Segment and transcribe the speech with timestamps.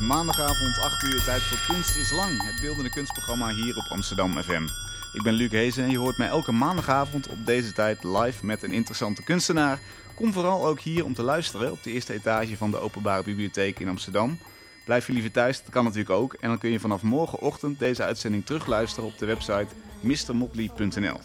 [0.00, 4.62] maandagavond 8 uur, tijd voor Kunst is Lang, het beeldende kunstprogramma hier op Amsterdam FM.
[5.12, 8.62] Ik ben Luc Hezen en je hoort mij elke maandagavond op deze tijd live met
[8.62, 9.78] een interessante kunstenaar.
[10.14, 13.78] Kom vooral ook hier om te luisteren op de eerste etage van de Openbare Bibliotheek
[13.78, 14.38] in Amsterdam.
[14.84, 16.32] Blijf je liever thuis, dat kan natuurlijk ook.
[16.32, 19.68] En dan kun je vanaf morgenochtend deze uitzending terugluisteren op de website
[20.00, 21.20] mrmotley.nl.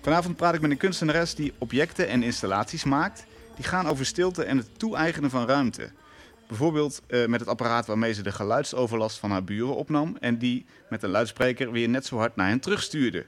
[0.00, 3.26] Vanavond praat ik met een kunstenares die objecten en installaties maakt.
[3.56, 5.90] Die gaan over stilte en het toe-eigenen van ruimte.
[6.48, 10.66] Bijvoorbeeld eh, met het apparaat waarmee ze de geluidsoverlast van haar buren opnam en die
[10.88, 13.26] met een luidspreker weer net zo hard naar hen terugstuurde.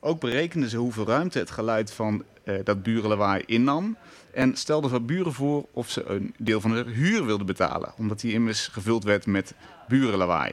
[0.00, 3.96] Ook berekende ze hoeveel ruimte het geluid van eh, dat burenlawaai innam
[4.32, 8.20] en stelde van buren voor of ze een deel van de huur wilden betalen, omdat
[8.20, 9.54] die immers gevuld werd met
[9.88, 10.52] burenlawaai.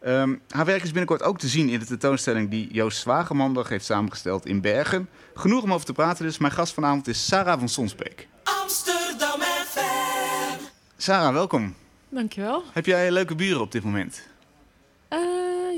[0.00, 3.84] Ehm, haar werk is binnenkort ook te zien in de tentoonstelling die Joost Zwagemandag heeft
[3.84, 5.08] samengesteld in Bergen.
[5.34, 6.38] Genoeg om over te praten dus.
[6.38, 8.28] Mijn gast vanavond is Sarah van Sonsbeek.
[8.62, 9.43] Amsterdam.
[11.04, 11.74] Sarah, welkom.
[12.08, 12.62] Dankjewel.
[12.72, 14.28] Heb jij leuke buren op dit moment?
[15.08, 15.18] Eh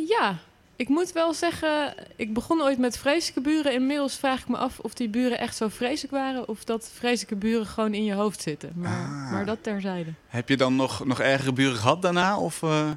[0.08, 0.36] ja,
[0.76, 3.72] ik moet wel zeggen, ik begon ooit met vreselijke buren.
[3.72, 6.48] Inmiddels vraag ik me af of die buren echt zo vreselijk waren...
[6.48, 8.72] of dat vreselijke buren gewoon in je hoofd zitten.
[8.74, 9.32] Maar, Ah.
[9.32, 10.10] maar dat terzijde.
[10.26, 12.38] Heb je dan nog, nog ergere buren gehad daarna?
[12.38, 12.90] Of, eh,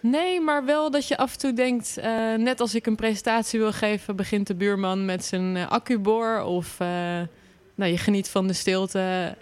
[0.00, 1.96] Nee, maar wel dat je af en toe denkt...
[1.96, 4.16] eh, net als ik een presentatie wil geven...
[4.16, 6.42] begint de buurman met zijn accuboor...
[6.42, 6.78] of
[7.74, 9.34] nou, je geniet van de stilte...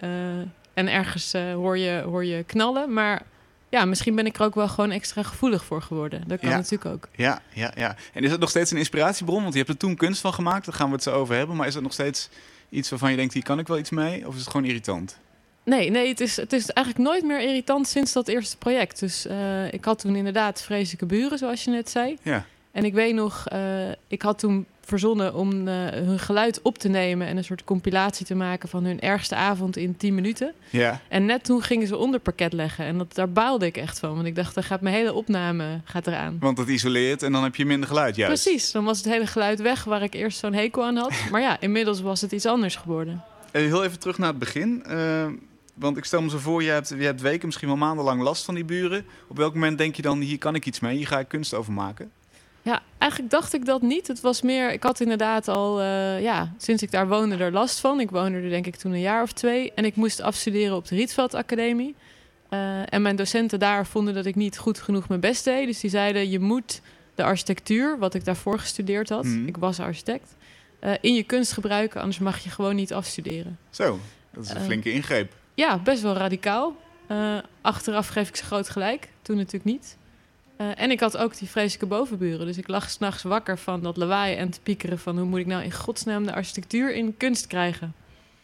[0.79, 2.93] en ergens eh, hoor, je, hoor je knallen.
[2.93, 3.21] Maar
[3.69, 6.23] ja, misschien ben ik er ook wel gewoon extra gevoelig voor geworden.
[6.27, 6.55] Dat kan Ja.
[6.55, 7.07] natuurlijk ook.
[7.15, 7.95] Ja, ja, ja.
[8.13, 9.41] En is het nog steeds een inspiratiebron?
[9.41, 11.55] Want je hebt er toen kunst van gemaakt, daar gaan we het zo over hebben.
[11.55, 12.29] Maar is het nog steeds
[12.69, 14.27] iets waarvan je denkt, hier kan ik wel iets mee?
[14.27, 15.17] Of is het gewoon irritant?
[15.63, 18.99] Nee, nee het, is, het is eigenlijk nooit meer irritant sinds dat eerste project.
[18.99, 22.17] Dus eh, ik had toen inderdaad vreselijke buren, zoals je net zei.
[22.23, 22.45] Ja.
[22.71, 26.87] En ik weet nog, eh, ik had toen verzonnen om eh, hun geluid op te
[26.87, 27.27] nemen...
[27.27, 30.53] en een soort compilatie te maken van hun ergste avond in 10 minuten.
[30.69, 31.01] Ja.
[31.07, 32.85] En net toen gingen ze onder parket leggen.
[32.85, 34.15] En dat, daar baalde ik echt van.
[34.15, 36.37] Want ik dacht, dan gaat mijn hele opname gaat eraan.
[36.39, 38.43] Want het isoleert en dan heb je minder geluid juist.
[38.43, 41.13] Precies, dan was het hele geluid weg waar ik eerst zo'n hekel aan had.
[41.31, 43.23] Maar ja, inmiddels was het iets anders geworden.
[43.51, 44.83] Eh, Heel even terug naar het begin.
[44.85, 45.25] Eh,
[45.73, 48.45] want ik stel me zo voor, je hebt, je hebt weken, misschien wel maandenlang last
[48.45, 49.05] van die buren.
[49.27, 51.53] Op welk moment denk je dan, hier kan ik iets mee, hier ga ik kunst
[51.53, 52.11] over maken?
[52.61, 54.07] Ja, eigenlijk dacht ik dat niet.
[54.07, 57.79] Het was meer, ik had inderdaad al, eh, ja, sinds ik daar woonde, er last
[57.79, 57.99] van.
[57.99, 59.71] Ik woonde er denk ik toen een jaar of twee.
[59.75, 61.95] En ik moest afstuderen op de Rietveld Academie.
[62.49, 65.67] Eh, en mijn docenten daar vonden dat ik niet goed genoeg mijn best deed.
[65.67, 66.81] Dus die zeiden, je moet
[67.15, 69.47] de architectuur, wat ik daarvoor gestudeerd had, Mhm.
[69.47, 70.35] ik was architect,
[70.79, 71.99] eh, in je kunst gebruiken.
[71.99, 73.57] Anders mag je gewoon niet afstuderen.
[73.69, 73.99] Zo,
[74.33, 75.33] dat is een flinke ingreep.
[75.53, 76.75] Ja, best wel radicaal.
[77.61, 79.07] Achteraf geef ik ze groot gelijk.
[79.21, 79.97] Toen natuurlijk niet.
[80.59, 82.45] Eh, en ik had ook die vreselijke bovenburen.
[82.45, 85.17] Dus ik lag s'nachts wakker van dat lawaai en te piekeren van...
[85.17, 87.93] hoe moet ik nou in godsnaam de architectuur in kunst krijgen?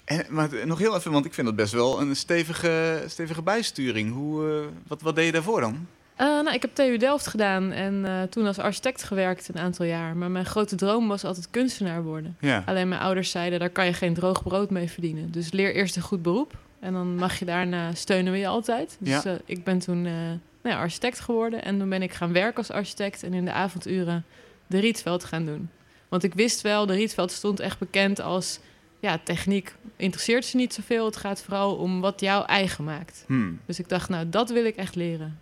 [0.06, 4.14] En, maar nog heel even, want ik vind dat best wel een stevige, stevige bijsturing.
[4.14, 5.88] Hoe, eh, wat, wat deed je daarvoor dan?
[6.16, 10.16] Eh, nou, ik heb TU Delft gedaan en toen als architect gewerkt een aantal jaar.
[10.18, 12.38] Maar mijn grote droom was altijd kunstenaar worden.
[12.40, 12.64] Ja.
[12.66, 15.32] Alleen mijn ouders zeiden, daar kan je geen droog brood mee verdienen.
[15.32, 16.58] Dus leer eerst een goed beroep.
[16.80, 18.98] En dan mag je daarna steunen we je altijd.
[19.00, 19.38] Dus Ja.
[19.46, 20.08] ik ben toen
[20.66, 21.64] nou ja, architect geworden.
[21.64, 23.24] En toen ben ik gaan werken als architect.
[23.24, 24.26] En in de avonduren
[24.68, 25.70] de Rietveld gaan doen.
[26.10, 28.60] Want ik wist wel, de Rietveld stond echt bekend als...
[29.00, 31.06] Ja, techniek interesseert ze niet zoveel.
[31.06, 33.24] Het gaat vooral om wat jou eigen maakt.
[33.28, 33.60] Hmm.
[33.66, 35.40] Dus ik dacht, nou, dat wil ik echt leren.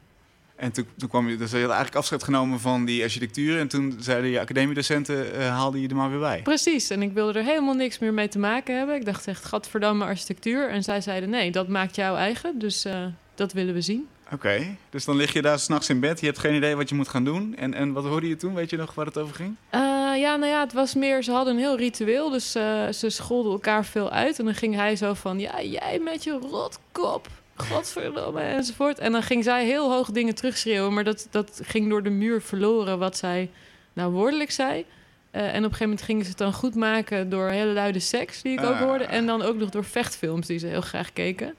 [0.56, 3.60] En toen, toen kwam je, dus je had eigenlijk afscheid genomen van die architectuur.
[3.60, 6.42] En toen zeiden je academiedocenten, eh haalden je er maar weer bij.
[6.42, 8.96] Precies, en ik wilde er helemaal niks meer mee te maken hebben.
[8.96, 10.70] Ik dacht echt, gadverdamme architectuur.
[10.70, 12.60] En zij zeiden, nee, dat maakt jou eigen.
[12.60, 13.06] Dus eh,
[13.36, 14.08] dat willen we zien.
[14.32, 16.20] Oké, dus dan lig je daar s'nachts in bed.
[16.20, 17.56] Je hebt geen idee wat je moet gaan doen.
[17.56, 18.54] En, en wat hoorde je toen?
[18.54, 19.56] Weet je nog waar het over ging?
[19.70, 19.80] Eh,
[20.16, 22.30] ja, nou ja, het was meer, ze hadden een heel ritueel.
[22.30, 24.40] Dus eh, ze scholden elkaar veel uit.
[24.40, 27.28] En dan ging hij zo van, ja, jij met je rotkop.
[27.56, 29.00] Godverdomme, enzovoort.
[29.00, 30.94] En dan ging zij heel hoog dingen terugschreeuwen.
[30.94, 33.50] Maar dat, dat ging door de muur verloren wat zij
[33.94, 34.86] nou woordelijk zei.
[35.32, 38.00] Eh, en op een gegeven moment gingen ze het dan goed maken door hele luide
[38.00, 38.80] seks, die ik ook Ah.
[38.80, 39.04] hoorde.
[39.04, 41.54] En dan ook nog door vechtfilms die ze heel graag keken.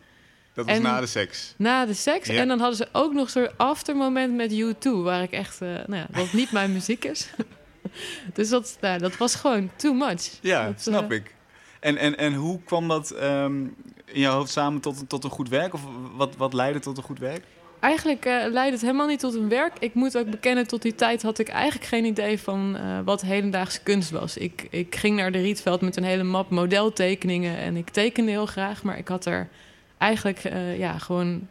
[0.54, 1.54] Dat was En- na de seks.
[1.56, 2.28] Na de seks.
[2.28, 2.34] Ja.
[2.40, 5.94] En dan hadden ze ook nog zo'n aftermoment met U2, waar ik echt, eh, nou
[5.96, 7.30] ja, wat niet mijn muziek is.
[8.34, 10.30] dus dat, nou, dat was gewoon too much.
[10.40, 11.34] Ja, Dat, snap eh, ik.
[11.80, 13.56] En, en, en hoe kwam dat ehm,
[14.04, 15.74] in jouw hoofd samen tot, een- tot een goed werk?
[15.74, 15.80] Of
[16.16, 17.44] wat, wat leidde tot een goed werk?
[17.80, 19.72] Eigenlijk eh, leidde het helemaal niet tot een werk.
[19.78, 23.20] Ik moet ook bekennen, tot die tijd had ik eigenlijk geen idee van eh, wat
[23.22, 24.36] hedendaagse kunst was.
[24.36, 28.46] Ik, ik ging naar de Rietveld met een hele map modeltekeningen en ik tekende heel
[28.46, 29.48] graag, maar ik had er
[30.04, 31.48] eigenlijk eh, ja, gewoon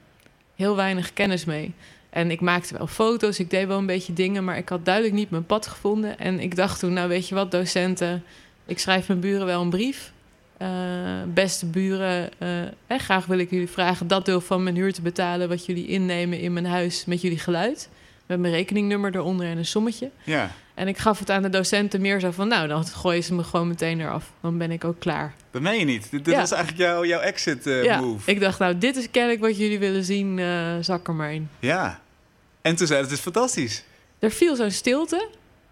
[0.55, 1.73] heel weinig kennis mee.
[2.09, 5.15] En ik maakte wel foto's, ik deed wel een beetje dingen, maar ik had duidelijk
[5.15, 6.19] niet mijn pad gevonden.
[6.19, 8.23] En ik dacht toen, nou weet je wat, docenten,
[8.65, 10.11] ik schrijf mijn buren wel een brief.
[10.57, 10.69] eh,
[11.27, 12.29] beste buren,
[12.87, 15.87] eh, graag wil ik jullie vragen dat deel van mijn huur te betalen wat jullie
[15.87, 17.89] innemen in mijn huis met jullie geluid.
[18.25, 20.09] Met mijn rekeningnummer eronder en een sommetje.
[20.23, 20.51] Ja.
[20.73, 23.43] En ik gaf het aan de docenten meer zo van, nou, dan gooien ze me
[23.43, 24.31] gewoon meteen eraf.
[24.41, 25.33] Dan ben ik ook klaar.
[25.51, 26.11] Dat meen je niet.
[26.11, 26.39] Dit, dit Ja.
[26.39, 28.31] was eigenlijk jouw, jouw exit eh, ja, move.
[28.31, 31.49] ik dacht, nou, dit is kennelijk wat jullie willen zien, eh, zak er maar in.
[31.59, 31.99] Ja.
[32.61, 33.83] En toen zei het, het is fantastisch.
[34.19, 35.27] Er viel zo'n stilte,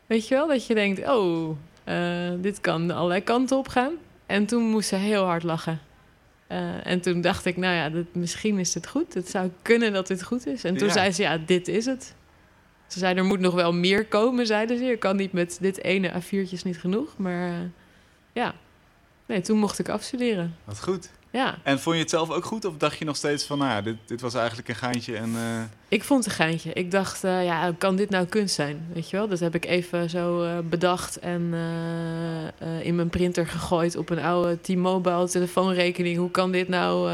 [0.05, 1.95] weet je wel, dat je denkt, oh, eh,
[2.37, 3.91] dit kan allerlei kanten op gaan.
[4.25, 5.79] En toen moest ze heel hard lachen.
[6.83, 9.13] En toen dacht ik, nou ja, misschien is het goed.
[9.13, 10.63] Het zou kunnen dat dit goed is.
[10.63, 10.93] En toen Ja.
[10.93, 12.13] zei ze, ja, dit is het.
[12.91, 14.83] Ze zei, er moet nog wel meer komen, zeiden ze.
[14.83, 17.17] Je kan niet met dit ene A4'tje is niet genoeg.
[17.17, 17.55] Maar eh,
[18.33, 18.53] ja,
[19.25, 20.55] nee, toen mocht ik afstuderen.
[20.63, 21.09] Wat goed.
[21.29, 22.65] Ja, En vond je het zelf ook goed?
[22.65, 25.35] Of dacht je nog steeds van, nou ja, dit, dit was eigenlijk een geintje en...
[25.35, 26.73] eh, ik vond het een geintje.
[26.73, 28.87] Ik dacht, eh, ja, kan dit nou kunst zijn?
[28.93, 31.53] Weet je wel, dat heb ik even zo bedacht en
[32.81, 36.17] in mijn printer gegooid op een oude T-Mobile telefoonrekening.
[36.17, 37.11] Hoe kan dit nou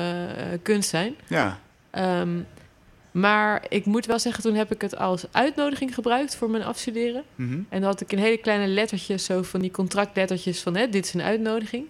[0.61, 1.15] kunst zijn?
[1.27, 1.59] ja.
[1.89, 2.29] Ehm,
[3.19, 7.23] maar ik moet wel zeggen, toen heb ik het als uitnodiging gebruikt voor mijn afstuderen.
[7.35, 7.53] Mhm.
[7.53, 11.05] En dan had ik in hele kleine lettertjes, zo van die contractlettertjes van, hè, dit
[11.05, 11.85] is een uitnodiging.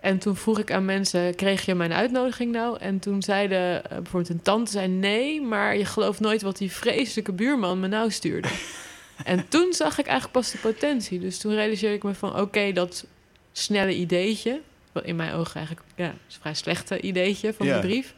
[0.00, 2.78] En toen vroeg ik aan mensen, kreeg je mijn uitnodiging nou?
[2.78, 6.72] En toen zeiden, eh, bijvoorbeeld een tante zei nee, maar je gelooft nooit wat die
[6.72, 8.48] vreselijke buurman me nou stuurde.
[9.24, 11.18] en toen zag ik eigenlijk pas de potentie.
[11.18, 13.06] Dus toen realiseerde ik me van, oké, dat
[13.52, 14.60] snelle ideetje,
[14.92, 17.80] wat in mijn ogen eigenlijk, ja, is een vrij slechte ideetje van Ja.
[17.80, 18.14] die brief.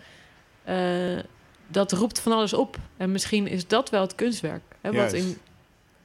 [0.65, 1.19] eh,
[1.67, 2.77] dat roept van alles op.
[2.97, 4.63] En misschien is dat wel het kunstwerk.
[4.81, 5.39] Hè, wat in,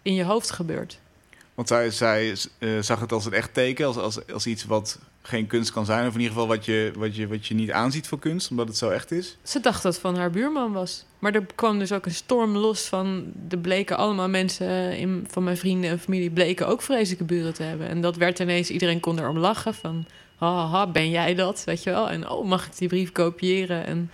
[0.02, 1.00] in je hoofd gebeurt.
[1.60, 5.00] Want zij, zij eh, zag het als een echt teken, als, als, als iets wat
[5.22, 6.08] geen kunst kan zijn.
[6.08, 8.68] Of in ieder geval wat je, wat, je, wat je niet aanziet voor kunst, omdat
[8.68, 9.38] het zo echt is.
[9.44, 11.06] Ze dacht dat het van haar buurman was.
[11.20, 13.34] Maar er kwam dus ook een storm los van...
[13.50, 16.30] er bleken allemaal mensen in, van mijn vrienden en familie...
[16.30, 17.88] bleken ook vreselijke buren te hebben.
[17.88, 18.70] En dat werd ineens...
[18.70, 20.06] iedereen kon erom lachen van...
[20.38, 21.64] haha, ben jij dat?
[21.66, 22.10] Weet je wel?
[22.10, 24.12] En oh, mag ik die brief kopiëren en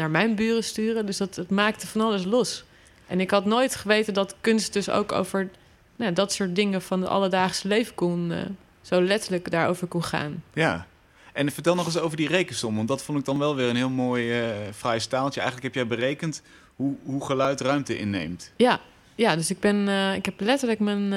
[0.00, 1.06] naar mijn buren sturen?
[1.06, 2.64] Dus dat, het maakte van alles los.
[3.06, 5.48] En ik had nooit geweten dat kunst dus ook over...
[5.96, 8.32] Nou, dat soort dingen van het alledaagse leven kon...
[8.32, 8.38] eh,
[8.82, 10.42] zo letterlijk daarover kon gaan.
[10.54, 10.86] Ja.
[11.32, 13.76] En vertel nog eens over die rekensom, want dat vond ik dan wel weer een
[13.76, 14.42] heel mooi,
[14.74, 15.40] fraai staaltje.
[15.40, 16.42] Eigenlijk heb jij berekend
[16.80, 18.52] hoe, hoe geluid ruimte inneemt.
[18.56, 18.80] Ja,
[19.14, 21.12] ja dus ik ben, eh, ik heb letterlijk mijn,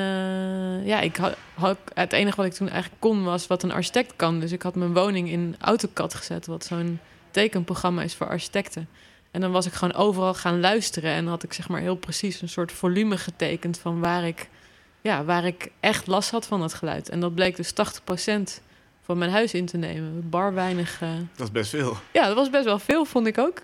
[0.85, 4.13] ja, ik had, had, het enige wat ik toen eigenlijk kon was wat een architect
[4.15, 4.39] kan.
[4.39, 6.99] Dus ik had mijn woning in AutoCAD gezet, wat zo'n
[7.33, 8.87] tekenprogramma is voor architecten.
[9.31, 12.41] En dan was ik gewoon overal gaan luisteren en had ik zeg maar heel precies
[12.41, 14.47] een soort volume getekend van waar ik,
[15.01, 17.09] ja, waar ik echt last had van dat geluid.
[17.09, 18.61] En dat bleek dus 80%
[19.01, 20.29] van mijn huis in te nemen.
[20.29, 21.01] Bar weinig.
[21.01, 21.09] eh.
[21.35, 21.97] Dat is best veel.
[22.11, 23.61] Ja, dat was best wel veel, vond ik ook.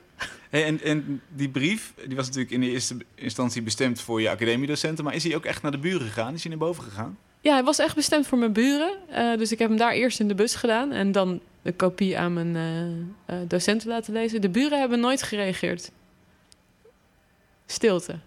[0.50, 4.30] Hey, en, en die brief, die was natuurlijk in de eerste instantie bestemd voor je
[4.30, 5.04] academiedocenten.
[5.04, 6.33] Maar is hij ook echt naar de buren gegaan?
[6.33, 7.18] Is hij naar boven gegaan?
[7.42, 8.92] Ja, hij was echt bestemd voor mijn buren.
[9.10, 12.18] Eh, dus ik heb hem daar eerst in de bus gedaan en dan de kopie
[12.18, 12.56] aan mijn
[13.26, 14.42] eh, docenten laten lezen.
[14.42, 15.92] De buren hebben nooit gereageerd.
[17.66, 18.20] Stilte.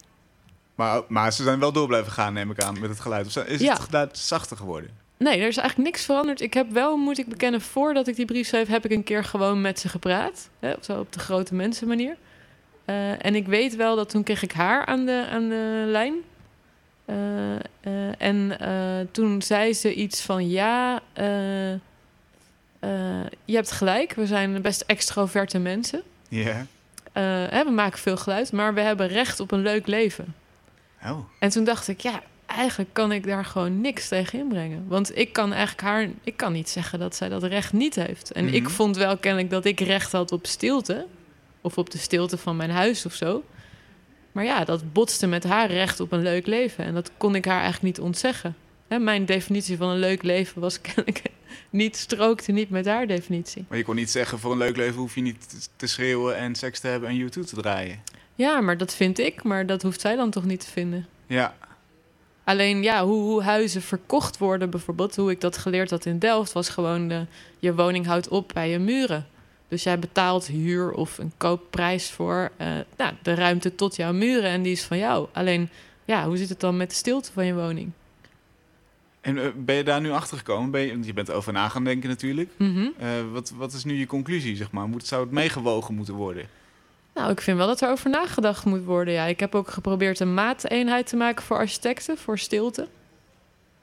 [0.75, 3.26] Maar, maar ze zijn wel door blijven gaan, neem ik aan, met het geluid.
[3.26, 3.73] Of is Ja.
[3.73, 4.90] het geluid zachter geworden?
[5.17, 6.40] Nee, er is eigenlijk niks veranderd.
[6.40, 9.25] Ik heb wel, moet ik bekennen, voordat ik die brief schreef, heb ik een keer
[9.25, 10.49] gewoon met ze gepraat.
[10.58, 12.17] Hè, zo op de grote mensen manier.
[12.84, 16.14] Eh, en ik weet wel dat toen kreeg ik haar aan de, aan de lijn.
[18.19, 18.58] En
[19.11, 21.00] toen zei ze iets van ja,
[23.44, 26.02] je hebt gelijk, we zijn best extroverte mensen.
[26.29, 26.67] Ja.
[27.12, 27.23] Eh,
[27.64, 30.34] we maken veel geluid, maar we hebben recht op een leuk leven.
[31.05, 31.19] Oh.
[31.39, 34.84] En toen dacht ik, ja, eigenlijk kan ik daar gewoon niks tegen inbrengen.
[34.89, 38.32] Want ik kan eigenlijk haar, ik kan niet zeggen dat zij dat recht niet heeft.
[38.32, 38.55] En Mhm.
[38.55, 41.06] ik vond wel kennelijk dat ik recht had op stilte.
[41.60, 43.43] Of op de stilte van mijn huis of zo.
[44.32, 46.84] Maar ja, dat botste met haar recht op een leuk leven.
[46.84, 48.56] En dat kon ik haar eigenlijk niet ontzeggen.
[48.93, 51.22] Hè, mijn definitie van een leuk leven was kennelijk
[51.70, 53.65] niet, strookte niet met haar definitie.
[53.69, 56.37] Maar je kon niet zeggen, voor een leuk leven hoef je niet te- te schreeuwen
[56.37, 58.03] en seks te hebben en YouTube te draaien.
[58.34, 61.06] Ja, maar dat vind ik, maar dat hoeft zij dan toch niet te vinden.
[61.27, 61.55] Ja.
[62.44, 66.53] Alleen ja, hoe, hoe huizen verkocht worden bijvoorbeeld, hoe ik dat geleerd had in Delft,
[66.53, 67.27] was gewoon de,
[67.58, 69.27] je woning houdt op bij je muren.
[69.69, 74.51] Dus jij betaalt huur of een koopprijs voor eh, nou, de ruimte tot jouw muren
[74.51, 75.29] en die is van jou.
[75.32, 75.69] Alleen
[76.05, 77.93] ja, hoe zit het dan met de stilte van je woning?
[79.22, 80.70] En eh, ben je daar nu achter gekomen?
[80.70, 82.50] Ben je, want je bent er over na gaan denken natuurlijk.
[82.56, 82.86] Mhm.
[82.98, 84.88] Eh, wat, wat is nu je conclusie, zeg maar?
[84.88, 86.46] Moet, zou het meegewogen moeten worden?
[87.14, 89.14] Nou, ik vind wel dat er over nagedacht moet worden.
[89.14, 92.88] Ja, ik heb ook geprobeerd een maateenheid te maken voor architecten, voor stilte.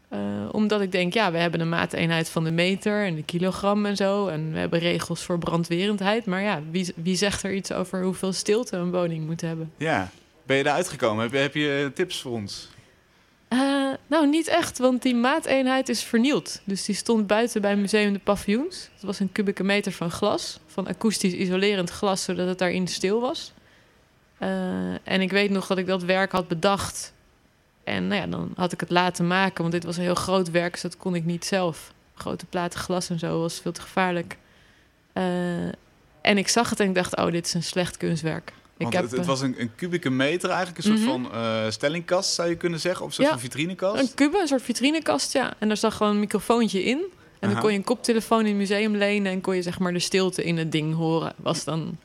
[0.09, 0.19] Eh,
[0.51, 3.95] omdat ik denk, ja, we hebben een maateenheid van de meter en de kilogram en
[3.95, 4.27] zo.
[4.27, 6.25] En we hebben regels voor brandwerendheid.
[6.25, 9.71] Maar ja, wie, wie zegt er iets over hoeveel stilte een woning moet hebben?
[9.77, 10.11] Ja.
[10.43, 11.23] Ben je daar uitgekomen?
[11.23, 12.69] Heb je, heb je tips voor ons?
[13.49, 16.61] Eh, nou, niet echt, want die maateenheid is vernield.
[16.63, 18.89] Dus die stond buiten bij Museum de Paviljoens.
[18.93, 23.19] Het was een kubieke meter van glas, van akoestisch isolerend glas, zodat het daarin stil
[23.19, 23.53] was.
[24.37, 27.13] Eh, en ik weet nog dat ik dat werk had bedacht.
[27.83, 30.51] En nou ja, dan had ik het laten maken, want dit was een heel groot
[30.51, 31.93] werk, dus dat kon ik niet zelf.
[32.13, 34.37] Grote platen glas en zo was veel te gevaarlijk.
[35.13, 35.67] Eh,
[36.21, 38.53] en ik zag het en ik dacht, oh, dit is een slecht kunstwerk.
[38.79, 41.09] Ik Want heb, het, het eh, was een, een kubieke meter eigenlijk, een soort Mhm.
[41.09, 43.01] van eh, stellingkast zou je kunnen zeggen.
[43.01, 43.33] Of een soort Ja.
[43.33, 44.01] van vitrinekast.
[44.01, 45.53] Een kube, een soort vitrinekast, ja.
[45.59, 47.03] En daar zag gewoon een microfoontje in.
[47.39, 49.31] En dan kon je een koptelefoon in het museum lenen...
[49.31, 51.33] en kon je zeg maar de stilte in het ding horen.
[51.35, 51.97] Was dan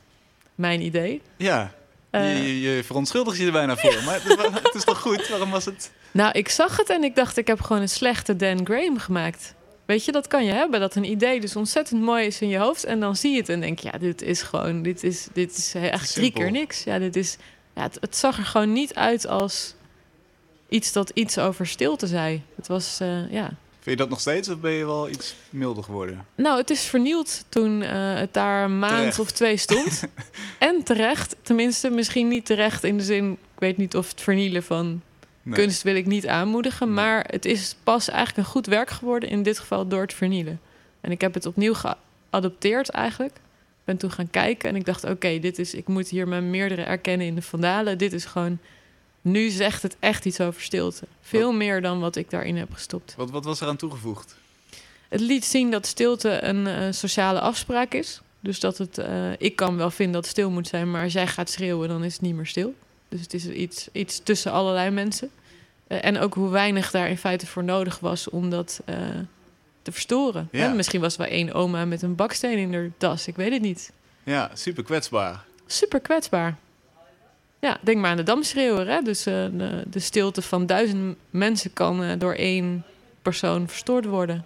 [0.55, 1.23] mijn idee.
[1.37, 1.75] Ja,
[2.11, 4.03] Eh, je, je, je verontschuldigt je er bijna voor.
[4.05, 5.29] Maar het, het is toch goed?
[5.29, 5.91] Waarom was het...
[6.11, 9.55] Nou, ik zag het en ik dacht, ik heb gewoon een slechte Dan Graham gemaakt.
[9.87, 10.81] Weet je, dat kan je hebben.
[10.81, 12.85] Dat een idee dus ontzettend mooi is in je hoofd.
[12.85, 14.83] En dan zie je het en denk je, ja, dit is gewoon...
[14.83, 16.85] Dit is, dit is echt drie keer niks.
[16.85, 17.37] Ja, dit is...
[17.75, 19.75] Ja, het, het zag er gewoon niet uit als
[20.69, 22.43] iets dat iets over stilte zei.
[22.57, 23.45] Het was, eh, ja...
[23.81, 26.27] Vind je dat nog steeds of ben je wel iets milder geworden?
[26.35, 29.19] Nou, het is vernield toen eh, het daar een maand Terecht.
[29.19, 30.05] of twee stond.
[30.59, 33.33] en terecht, tenminste, misschien niet terecht in de zin...
[33.33, 35.03] Ik weet niet of het vernielen van
[35.45, 35.55] Nee.
[35.55, 36.87] kunst wil ik niet aanmoedigen.
[36.87, 36.97] Nee.
[36.97, 40.61] Maar het is pas eigenlijk een goed werk geworden, in dit geval door het vernielen.
[41.01, 43.35] En ik heb het opnieuw geadopteerd eigenlijk.
[43.35, 46.51] Ik ben toen gaan kijken en ik dacht, oké, dit is, ik moet hier mijn
[46.51, 47.99] meerdere erkennen in de vandalen.
[47.99, 48.59] Dit is gewoon,
[49.21, 51.07] nu zegt het echt iets over stilte.
[51.21, 53.15] Veel meer dan wat ik daarin heb gestopt.
[53.17, 54.37] Wat, wat was er aan toegevoegd?
[55.09, 58.21] Het liet zien dat stilte een eh, sociale afspraak is.
[58.41, 61.13] Dus dat het, eh, ik kan wel vinden dat het stil moet zijn, maar als
[61.13, 62.75] jij gaat schreeuwen, dan is het niet meer stil.
[63.09, 65.31] Dus het is iets, iets tussen allerlei mensen.
[65.87, 68.97] Eh, en ook hoe weinig daar in feite voor nodig was om dat eh,
[69.83, 70.49] te verstoren.
[70.53, 70.69] Ja.
[70.69, 73.53] Hè, Misschien was er wel één oma met een baksteen in haar das, ik weet
[73.53, 73.93] het niet.
[74.23, 75.45] Ja, super kwetsbaar.
[75.67, 76.57] Super kwetsbaar.
[77.61, 78.89] Ja, denk maar aan de damschreeuwer.
[78.89, 79.03] Hè?
[79.03, 82.85] Dus eh, de, de stilte van duizend mensen kan door één
[83.23, 84.45] persoon verstoord worden.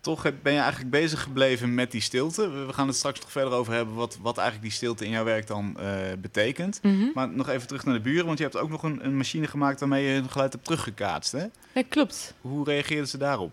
[0.00, 2.50] Toch ben je eigenlijk bezig gebleven met die stilte.
[2.66, 5.24] We gaan het straks nog verder over hebben wat, wat eigenlijk die stilte in jouw
[5.24, 5.86] werk dan eh,
[6.18, 6.78] betekent.
[6.82, 7.06] Mhm.
[7.14, 9.46] Maar nog even terug naar de buren, want je hebt ook nog een, een machine
[9.46, 11.32] gemaakt waarmee je hun geluid hebt teruggekaatst.
[11.32, 11.44] Hè?
[11.72, 12.34] Ja, klopt.
[12.40, 13.52] Hoe reageerden ze daarop?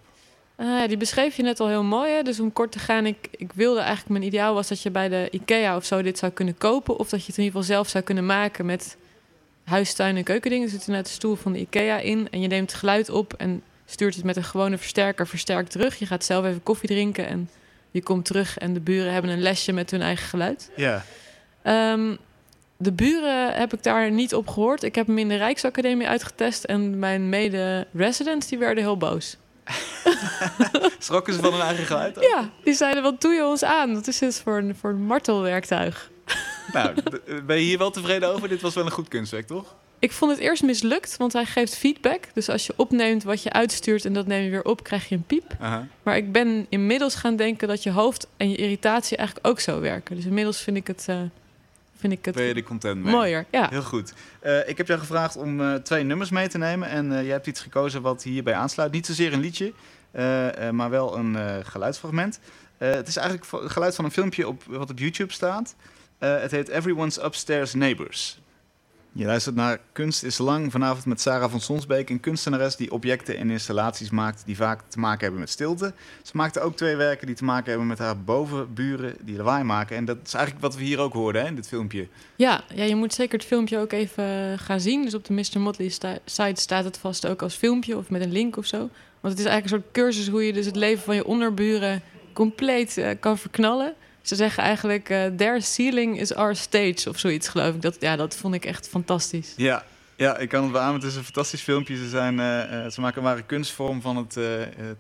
[0.56, 2.12] Ah, die beschreef je net al heel mooi.
[2.12, 2.22] Hè?
[2.24, 4.10] Dus om kort te gaan, ik, ik wilde eigenlijk...
[4.10, 6.98] Mijn ideaal was dat je bij de IKEA of zo dit zou kunnen kopen.
[6.98, 8.98] Of dat je het in ieder geval zelf zou kunnen maken met
[9.64, 10.66] huistuin- en keukendingen.
[10.66, 12.28] Er zit net de stoel van de IKEA in.
[12.32, 16.00] En je neemt het geluid op en stuurt het met een gewone versterker versterkt terug.
[16.00, 17.50] Je gaat zelf even koffie drinken en
[17.92, 18.58] je komt terug.
[18.58, 20.72] En de buren hebben een lesje met hun eigen geluid.
[20.76, 21.06] Ja,
[21.68, 22.16] Ehm,
[22.78, 24.84] de buren heb ik daar niet op gehoord.
[24.84, 26.64] Ik heb hem in de Rijksacademie uitgetest.
[26.64, 29.38] En mijn mede-residents die werden heel boos.
[31.00, 32.18] schrokken ze van hun eigen geluid?
[32.20, 33.94] Ja, die zeiden, wat doe je ons aan?
[33.94, 36.12] Dat is dus voor een, voor een martelwerktuig.
[36.74, 36.94] Nou,
[37.46, 38.50] ben je hier wel tevreden over?
[38.50, 39.76] Dit was wel een goed kunstwerk, toch?
[40.00, 42.24] Ik vond het eerst mislukt, want hij geeft feedback.
[42.34, 45.16] Dus als je opneemt wat je uitstuurt en dat neem je weer op, krijg je
[45.16, 45.56] een piep.
[46.04, 49.80] Maar ik ben inmiddels gaan denken dat je hoofd en je irritatie eigenlijk ook zo
[49.80, 50.16] werken.
[50.16, 51.22] Dus inmiddels vind ik het, eh,
[51.96, 53.14] vind ik het Ben je er content mee?
[53.14, 53.46] mooier.
[53.52, 53.70] Ja.
[53.70, 54.14] Heel goed.
[54.40, 56.90] Eh, ik heb jou gevraagd om eh, twee nummers mee te nemen.
[56.90, 58.92] En jij hebt iets gekozen wat hierbij aansluit.
[58.92, 59.74] Niet zozeer een liedje,
[60.72, 62.40] maar wel een geluidsfragment.
[62.78, 65.76] Het is eigenlijk geluid van een filmpje op, wat op YouTube staat.
[66.18, 68.40] Het heet Everyone's Upstairs Neighbors.
[69.18, 70.72] Je luistert naar Kunst is Lang.
[70.72, 75.00] Vanavond met Sarah van Sonsbeek, een kunstenares die objecten en installaties maakt die vaak te
[75.00, 75.94] maken hebben met stilte.
[76.22, 79.96] Ze maakte ook twee werken die te maken hebben met haar bovenburen die lawaai maken.
[79.96, 82.08] En dat is eigenlijk wat we hier ook hoorden hè, in dit filmpje.
[82.36, 85.04] Ja, ja, je moet zeker het filmpje ook even gaan zien.
[85.04, 85.60] Dus op de Mr.
[85.60, 85.90] Motley
[86.26, 88.78] site staat het vast ook als filmpje of met een link of zo.
[89.20, 92.02] Want het is eigenlijk een soort cursus hoe je dus het leven van je onderburen
[92.34, 93.94] compleet eh, kan verknallen.
[94.28, 97.82] Ze zeggen eigenlijk, eh their ceiling is our stage of zoiets, geloof ik.
[97.82, 99.54] Dat, ja, dat vond ik echt fantastisch.
[99.58, 99.84] Ja,
[100.16, 100.94] ja, ik kan het beamen.
[100.94, 101.96] Het is een fantastisch filmpje.
[101.96, 104.38] Ze, zijn, eh, eh, ze maken een ware kunstvorm van het,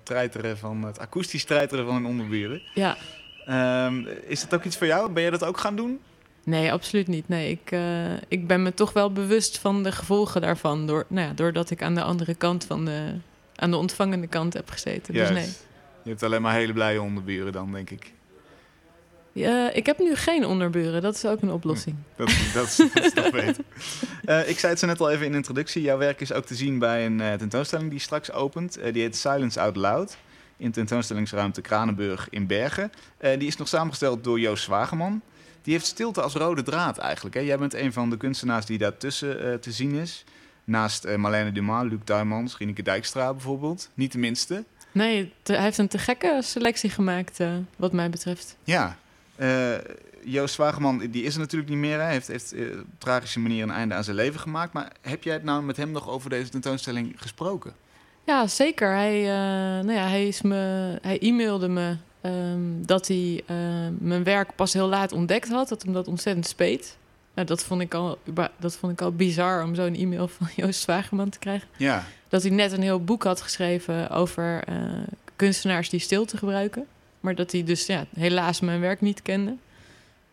[0.04, 2.62] treiteren van het akoestisch treiteren van hun onderburen.
[2.74, 2.98] Ja,
[3.46, 5.12] Ehm, is dat ook iets voor jou?
[5.12, 6.00] Ben jij dat ook gaan doen?
[6.44, 7.28] nee, absoluut niet.
[7.28, 7.80] Nee, ik,
[8.28, 10.88] ik ben me toch wel bewust van de gevolgen daarvan.
[10.88, 13.14] Door, nou ja, doordat ik aan de andere kant van de,
[13.56, 15.14] aan de ontvangende kant heb gezeten.
[15.14, 15.50] Dus nee.
[16.04, 18.12] Je hebt alleen maar hele blije onderburen dan, denk ik.
[19.38, 21.96] Ja, ik heb nu geen onderburen, dat is ook een oplossing.
[22.16, 23.64] Dat, dat, is, dat is toch beter.
[24.26, 25.82] Eh, ik zei het zo net al even in de introductie.
[25.82, 28.78] Jouw werk is ook te zien bij een eh, tentoonstelling die straks opent.
[28.78, 30.18] Eh, die heet Silence Out Loud.
[30.58, 32.92] In tentoonstellingsruimte Kranenburg in Bergen.
[33.18, 35.22] Eh, die is nog samengesteld door Joost Zwageman.
[35.62, 37.36] Die heeft stilte als rode draad eigenlijk.
[37.36, 37.42] Hè?
[37.42, 40.24] Jij bent een van de kunstenaars die daartussen eh te zien is.
[40.64, 43.90] Naast eh, Marlene Dumas, Luc Tuymans, Rineke Dijkstra bijvoorbeeld.
[43.94, 44.64] Niet de minste.
[44.92, 48.56] Nee, te- hij heeft een te gekke selectie gemaakt, eh, wat mij betreft.
[48.64, 48.98] Ja,
[49.38, 49.74] eh,
[50.24, 52.00] Joost Zwageman, die is er natuurlijk niet meer.
[52.00, 54.74] Hij heeft, heeft eh, op tragische manier een einde aan zijn leven gemaakt.
[54.74, 57.74] Maar heb jij het nou met hem nog over deze tentoonstelling gesproken?
[58.24, 58.92] Ja, zeker.
[58.92, 63.44] Hij, eh, nou ja, hij, is me, hij e-mailde me ehm, dat hij
[64.00, 65.70] mijn werk pas heel laat ontdekt had.
[65.70, 66.98] Dat hem dat ontzettend speet.
[67.34, 68.18] Nou, dat, vond ik al,
[68.60, 71.68] dat vond ik al bizar om zo'n e-mail van Joost Zwageman te krijgen.
[71.78, 74.64] Ja, Dat hij net een heel boek had geschreven over
[75.36, 76.88] kunstenaars die stilte gebruiken.
[77.28, 79.56] Maar dat hij dus ja, helaas mijn werk niet kende.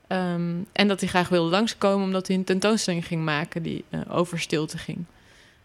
[0.07, 4.01] Ehm, en dat hij graag wilde langskomen omdat hij een tentoonstelling ging maken die eh,
[4.09, 5.05] over stilte ging.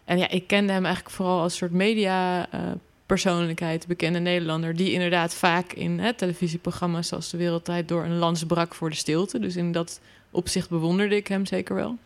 [0.05, 5.33] En ja, ik kende hem eigenlijk vooral als soort media eh, bekende Nederlander, die inderdaad
[5.33, 9.39] vaak in hè, televisieprogramma's zoals De Wereldtijd door een lans brak voor de stilte.
[9.39, 9.99] Dus in dat
[10.31, 11.97] opzicht bewonderde ik hem zeker wel.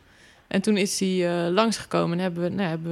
[0.47, 2.91] En toen is hij eh, langsgekomen en hebben we, nou, hebben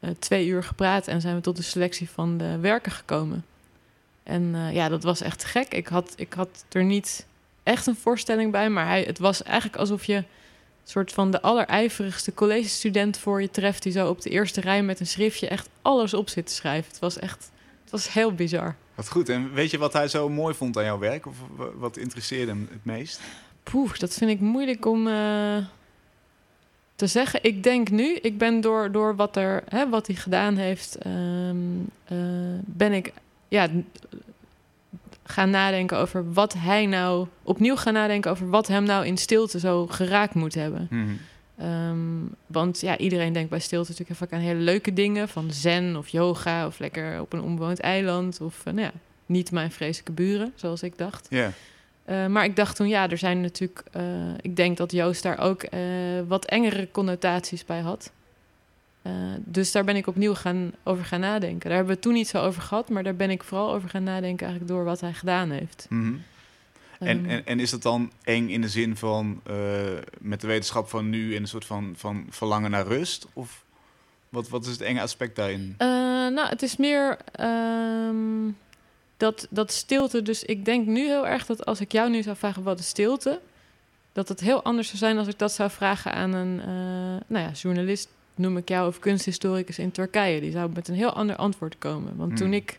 [0.00, 3.44] we twee uur gepraat en zijn we tot de selectie van de werken gekomen.
[4.30, 5.74] En eh, ja, dat was echt gek.
[5.74, 7.26] Ik had, ik had er niet
[7.62, 10.24] echt een voorstelling bij, maar hij, het was eigenlijk alsof je een
[10.84, 15.00] soort van de allerijverigste collegestudent voor je treft, die zo op de eerste rij met
[15.00, 16.90] een schriftje echt alles op zit te schrijven.
[16.90, 17.50] Het was echt,
[17.82, 18.74] het was heel bizar.
[18.94, 19.28] wat goed.
[19.28, 21.26] En weet je wat hij zo mooi vond aan jouw werk?
[21.26, 23.20] Of wa- wat interesseerde hem het meest?
[23.62, 25.56] Poeh, dat vind ik moeilijk om eh,
[26.96, 27.38] te zeggen.
[27.44, 31.56] Ik denk nu, ik ben door, door wat, er, hè, wat hij gedaan heeft, ehm,
[32.04, 32.16] eh,
[32.60, 33.12] ben ik
[33.50, 33.68] ja,
[35.22, 39.58] gaan nadenken over wat hij nou, opnieuw gaan nadenken over wat hem nou in stilte
[39.58, 40.86] zo geraakt moet hebben.
[40.90, 41.08] Mhm.
[41.58, 41.98] Ehm,
[42.46, 46.08] want ja, iedereen denkt bij stilte natuurlijk vaak aan hele leuke dingen, van zen of
[46.08, 48.92] yoga of lekker op een onbewoond eiland of eh, nou ja,
[49.26, 51.26] niet mijn vreselijke buren, zoals ik dacht.
[51.30, 51.52] Ja,
[52.10, 53.82] Uh, maar ik dacht toen, ja, er zijn natuurlijk...
[53.96, 54.02] Uh,
[54.40, 55.80] ik denk dat Joost daar ook uh,
[56.26, 58.12] wat engere connotaties bij had.
[59.02, 61.68] Uh, dus daar ben ik opnieuw gaan, over gaan nadenken.
[61.68, 62.88] Daar hebben we toen niet zo over gehad...
[62.88, 65.86] maar daar ben ik vooral over gaan nadenken eigenlijk door wat hij gedaan heeft.
[65.88, 66.14] Mhm.
[66.98, 69.56] En, en, en is dat dan eng in de zin van uh,
[70.18, 73.26] met de wetenschap van nu en een soort van, van verlangen naar rust?
[73.32, 73.64] Of
[74.28, 75.74] wat, wat is het enge aspect daarin?
[75.78, 75.86] Uh,
[76.28, 78.56] nou, het is meer um,
[79.16, 80.22] dat, dat stilte.
[80.22, 82.88] Dus ik denk nu heel erg dat als ik jou nu zou vragen wat is
[82.88, 83.40] stilte,
[84.12, 86.56] dat het heel anders zou zijn als ik dat zou vragen aan een
[87.26, 88.08] nou ja, journalist,
[88.40, 90.40] noem ik jou, of kunsthistoricus in Turkije.
[90.40, 92.16] Die zou met een heel ander antwoord komen.
[92.16, 92.38] Want hmm.
[92.38, 92.78] toen ik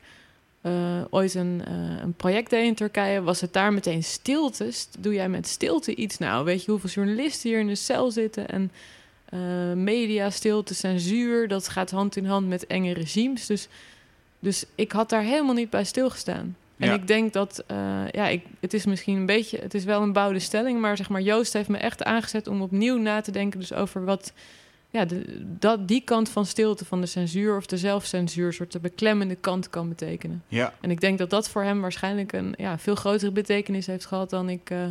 [0.62, 4.72] uh, ooit een, uh, een project deed in Turkije, was het daar meteen stilte.
[5.00, 6.46] Doe jij met stilte iets nou?
[6.46, 8.72] Weet je hoeveel journalisten hier in de cel zitten en
[9.34, 13.46] uh, media, stilte, censuur, dat gaat hand in hand met enge regimes.
[13.46, 13.68] Dus,
[14.40, 16.56] dus ik had daar helemaal niet bij stilgestaan.
[16.78, 16.94] En ja.
[16.94, 17.78] ik denk dat, uh,
[18.12, 21.10] ja, ik, het is misschien een beetje, het is wel een bouwde stelling, maar zeg
[21.10, 24.34] maar, Joost heeft me echt aangezet om opnieuw na te denken dus over wat,
[24.92, 28.80] ja, de, dat, die kant van stilte, van de censuur of de zelfcensuur, soort de
[28.80, 30.44] beklemmende kant kan betekenen.
[30.48, 30.74] Ja.
[30.82, 34.30] En ik denk dat dat voor hem waarschijnlijk een ja, veel grotere betekenis heeft gehad
[34.30, 34.86] dan ik uh,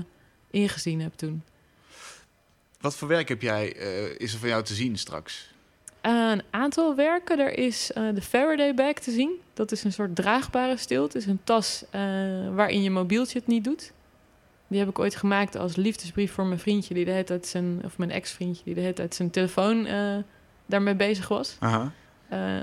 [0.51, 1.43] ingezien heb toen.
[2.81, 5.49] Wat voor werk heb jij, uh, is er van jou te zien straks?
[6.07, 7.39] Uh, een aantal werken.
[7.39, 9.31] Er is de Faraday bag te zien.
[9.55, 11.17] Dat is een soort draagbare stilte.
[11.17, 11.85] Het is een tas
[12.55, 13.93] waarin je mobieltje het niet doet.
[14.70, 17.80] Die heb ik ooit gemaakt als liefdesbrief voor mijn vriendje, die de hele tijd zijn,
[17.85, 19.88] of mijn ex-vriendje, die de hele tijd zijn telefoon
[20.66, 21.56] daarmee bezig was.
[21.59, 21.92] Aha.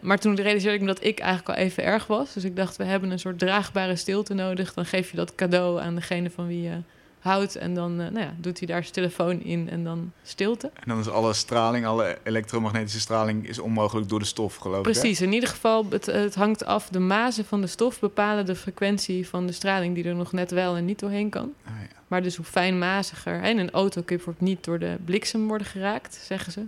[0.01, 2.33] maar toen realiseerde ik me dat ik eigenlijk al even erg was.
[2.33, 4.73] Dus ik dacht, we hebben een soort draagbare stilte nodig.
[4.73, 6.77] Dan geef je dat cadeau aan degene van wie je
[7.19, 7.56] houdt.
[7.56, 10.71] En dan uh, nou ja, doet hij daar zijn telefoon in en dan stilte.
[10.73, 13.47] En dan is alle straling, alle elektromagnetische straling...
[13.47, 16.65] is onmogelijk door de stof, geloof Precies, ik, Precies, in ieder geval, het, het, hangt
[16.65, 16.89] af.
[16.89, 19.95] De mazen van de stof bepalen de frequentie van de straling...
[19.95, 21.53] die er nog net wel en niet doorheen kan.
[21.65, 21.95] Ah, ja.
[22.08, 23.41] Maar dus hoe fijnmaziger...
[23.41, 26.62] En een auto kun je bijvoorbeeld niet door de bliksem worden geraakt, zeggen ze.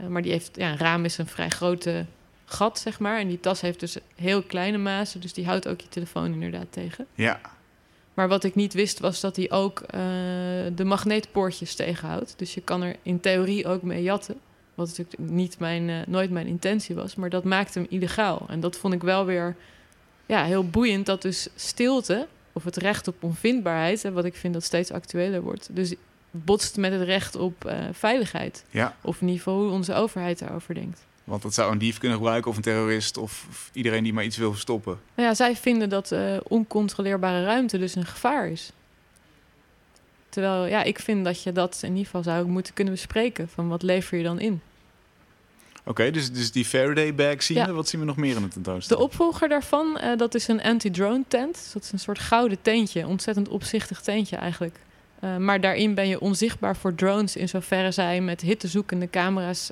[0.00, 2.06] Uh, maar die heeft, ja, een raam is een vrij grote
[2.44, 3.18] gat, zeg maar.
[3.18, 5.20] En die tas heeft dus heel kleine mazen...
[5.20, 7.06] dus die houdt ook je telefoon inderdaad tegen.
[7.14, 7.40] Ja,
[8.16, 9.88] maar wat ik niet wist was dat hij ook uh,
[10.74, 12.34] de magneetpoortjes tegenhoudt.
[12.36, 14.34] Dus je kan er in theorie ook mee jatten.
[14.74, 17.14] Wat natuurlijk niet mijn, uh, nooit mijn intentie was.
[17.14, 18.46] Maar dat maakt hem illegaal.
[18.48, 19.56] En dat vond ik wel weer
[20.26, 21.06] ja, heel boeiend.
[21.06, 24.02] Dat dus stilte, of het recht op onvindbaarheid...
[24.02, 25.68] Hè, wat ik vind dat steeds actueler wordt...
[25.72, 25.94] dus
[26.30, 28.64] botst met het recht op uh, veiligheid.
[28.70, 28.96] Ja.
[29.02, 31.06] Of in ieder geval hoe onze overheid daarover denkt.
[31.26, 34.24] Want dat zou een dief kunnen gebruiken of een terrorist of, of iedereen die maar
[34.24, 34.98] iets wil verstoppen.
[35.14, 38.72] Nou ja, zij vinden dat uh, oncontroleerbare ruimte dus een gevaar is.
[40.28, 43.48] Terwijl, ja, ik vind dat je dat in ieder geval zou moeten kunnen bespreken.
[43.48, 44.60] Van wat lever je dan in?
[45.80, 47.66] Oké, okay, dus, dus die Faraday bag zien ja.
[47.66, 47.72] we.
[47.72, 49.04] Wat zien we nog meer in het tentoonstelling?
[49.04, 51.54] De opvolger daarvan, uh, dat is een anti-drone tent.
[51.54, 53.06] Dus dat is een soort gouden tentje.
[53.06, 54.76] Ontzettend opzichtig tentje eigenlijk.
[55.20, 57.36] Uh, maar daarin ben je onzichtbaar voor drones...
[57.36, 59.70] in zoverre zij met hittezoekende camera's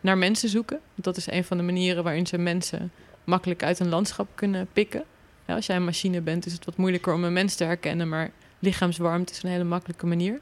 [0.00, 0.80] naar mensen zoeken.
[0.94, 2.92] Dat is een van de manieren waarin ze mensen
[3.24, 5.04] makkelijk uit een landschap kunnen pikken.
[5.46, 8.08] Ja, als jij een machine bent, is het wat moeilijker om een mens te herkennen.
[8.08, 10.40] Maar lichaamswarmte is een hele makkelijke manier.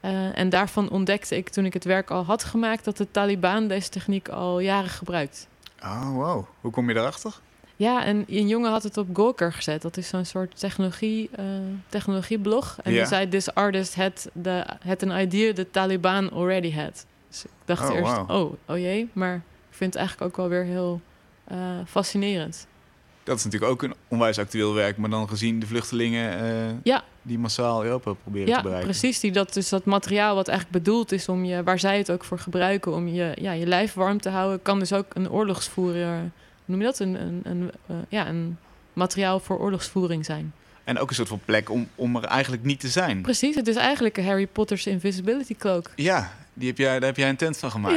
[0.00, 3.68] Eh, en daarvan ontdekte ik toen ik het werk al had gemaakt dat de Taliban
[3.68, 5.48] deze techniek al jaren gebruikt.
[5.82, 6.44] Oh, wow.
[6.60, 7.40] Hoe kom je daarachter?
[7.76, 9.82] Ja, en een jongen had het op Gawker gezet.
[9.82, 11.44] Dat is zo'n soort technologie, eh,
[11.88, 12.76] technologieblog.
[12.82, 17.06] En die zei, this artist had, the, had an idea the Taliban already had.
[17.42, 19.08] Dus ik dacht Oh, eerst, oh, oh jee.
[19.12, 21.00] Maar ik vind het eigenlijk ook wel weer heel
[21.44, 22.66] eh, fascinerend.
[23.24, 27.04] Dat is natuurlijk ook een onwijs actueel werk, maar dan gezien de vluchtelingen eh, Ja.
[27.22, 28.88] die massaal Europa proberen Ja, te bereiken.
[28.90, 29.20] precies.
[29.20, 32.24] Die, dat, dus dat materiaal wat eigenlijk bedoeld is om je, waar zij het ook
[32.24, 36.30] voor gebruiken, om je, ja, je lijf warm te houden, kan dus ook een oorlogsvoerder,
[36.64, 36.98] noem je dat?
[36.98, 38.58] Een, een, een, eh, ja, een
[38.92, 40.52] materiaal voor oorlogsvoering zijn.
[40.84, 43.20] En ook een soort van plek om, om er eigenlijk niet te zijn.
[43.22, 45.90] Precies, het is eigenlijk Harry Potter's Invisibility Cloak.
[45.96, 47.96] Ja, die heb jij, daar heb jij een tent van gemaakt.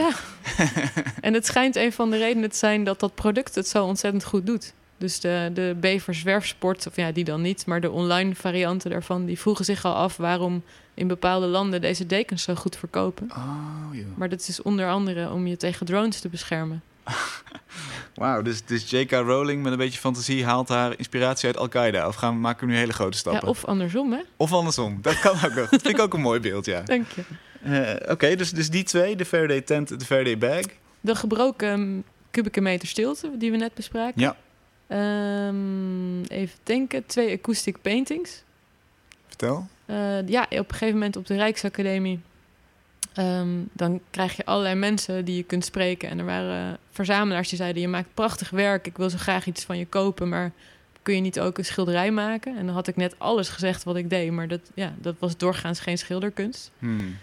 [0.58, 0.66] Ja.
[1.22, 4.24] en het schijnt een van de redenen te zijn dat dat product het zo ontzettend
[4.24, 4.74] goed doet.
[4.98, 9.40] Dus de, de beverzwerfsport, of ja, die dan niet, maar de online varianten daarvan, die
[9.40, 13.30] vroegen zich al af waarom in bepaalde landen deze dekens zo goed verkopen.
[13.32, 14.06] Oh, joh.
[14.16, 16.82] Maar dat is onder andere om je tegen drones te beschermen.
[18.16, 19.12] Wauw, dus, dus J.K.
[19.12, 22.08] Rowling met een beetje fantasie haalt haar inspiratie uit Al-Qaeda.
[22.08, 23.48] Of gaan we maken we nu hele grote Ja, stappen?
[23.48, 24.20] of andersom, hè?
[24.38, 25.00] Of andersom.
[25.02, 25.70] Dat kan ook nog.
[25.70, 26.82] Dat vind ik ook een mooi beeld, ja.
[26.96, 27.22] Dank je.
[27.64, 30.66] Eh, Oké, dus, dus die twee, de Faraday tent, de Faraday bag.
[31.02, 34.22] De gebroken kubieke meter stilte die we net bespraken.
[34.22, 34.36] Ja.
[34.88, 38.44] Ehm, even denken, twee acoustic paintings.
[39.28, 39.68] Vertel.
[39.86, 42.20] Eh, ja, op een gegeven moment op de Rijksacademie.
[43.14, 46.10] ehm, dan krijg je allerlei mensen die je kunt spreken.
[46.10, 49.64] En er waren verzamelaars die zeiden: Je maakt prachtig werk, ik wil zo graag iets
[49.64, 50.52] van je kopen, maar
[51.02, 52.58] kun je niet ook een schilderij maken?
[52.58, 55.38] En dan had ik net alles gezegd wat ik deed, maar dat, ja, dat was
[55.38, 56.72] doorgaans geen schilderkunst.
[56.80, 57.18] Hmm.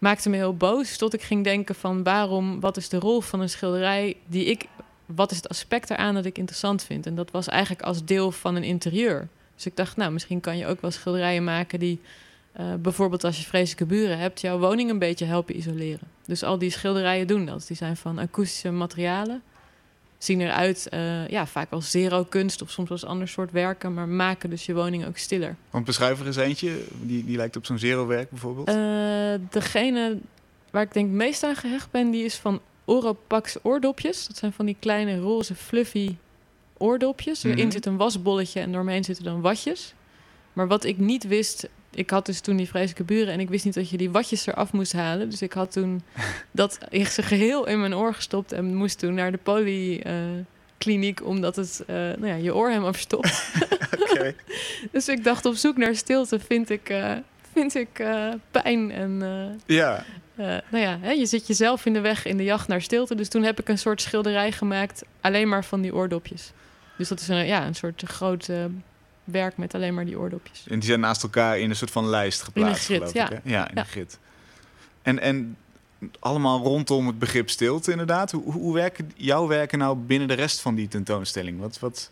[0.00, 3.40] Maakte me heel boos, tot ik ging denken: van waarom, wat is de rol van
[3.40, 4.66] een schilderij die ik,
[5.06, 7.06] wat is het aspect eraan dat ik interessant vind?
[7.06, 9.28] En dat was eigenlijk als deel van een interieur.
[9.54, 12.00] Dus ik dacht, nou, misschien kan je ook wel schilderijen maken die
[12.52, 16.08] eh, bijvoorbeeld als je vreselijke buren hebt, jouw woning een beetje helpen isoleren.
[16.26, 17.66] Dus al die schilderijen doen dat.
[17.66, 19.42] Die zijn van akoestische materialen.
[20.20, 24.08] Zien eruit, eh, ja, vaak als zero kunst of soms als ander soort werken, maar
[24.08, 25.56] maken dus je woning ook stiller.
[25.70, 28.68] Want beschrijf er eens eentje, die, die lijkt op zo'n zero-werk bijvoorbeeld.
[28.68, 28.74] Eh,
[29.50, 30.18] degene
[30.70, 34.26] waar ik denk meest aan gehecht ben, die is van Oropax oordopjes.
[34.26, 36.14] Dat zijn van die kleine roze fluffy
[36.78, 37.44] oordopjes.
[37.44, 37.70] Erin Mhm.
[37.70, 39.94] zit een wasbolletje en doorheen zitten dan watjes.
[40.52, 43.64] Maar wat ik niet wist, ik had dus toen die vreselijke buren en ik wist
[43.64, 45.30] niet dat je die watjes eraf moest halen.
[45.30, 46.02] Dus ik had toen
[46.50, 51.56] dat in zijn geheel in mijn oor gestopt en moest toen naar de polykliniek omdat
[51.56, 53.52] het eh, nou ja, je oor verstopt.
[54.10, 54.34] Oké.
[54.92, 57.16] dus ik dacht op zoek naar stilte vind ik, eh,
[57.52, 59.22] vind ik eh, pijn en
[59.66, 60.04] Ja,
[60.70, 63.14] nou ja, hè, je zit jezelf in de weg in de jacht naar stilte.
[63.14, 66.52] Dus toen heb ik een soort schilderij gemaakt, alleen maar van die oordopjes.
[67.00, 68.64] Dus dat is een, ja, een soort groot eh,
[69.30, 70.64] werk met alleen maar die oordopjes.
[70.68, 73.30] en die zijn naast elkaar in een soort van lijst geplaatst, grid, geloof ja.
[73.30, 73.40] ik.
[73.42, 73.50] Hè?
[73.50, 73.80] Ja, in Ja.
[73.80, 74.18] een grid.
[75.02, 75.56] En, en
[76.18, 78.30] allemaal rondom het begrip stilte inderdaad.
[78.30, 81.60] Hoe, hoe werken jouw werken nou binnen de rest van die tentoonstelling?
[81.60, 82.10] Wat, wat,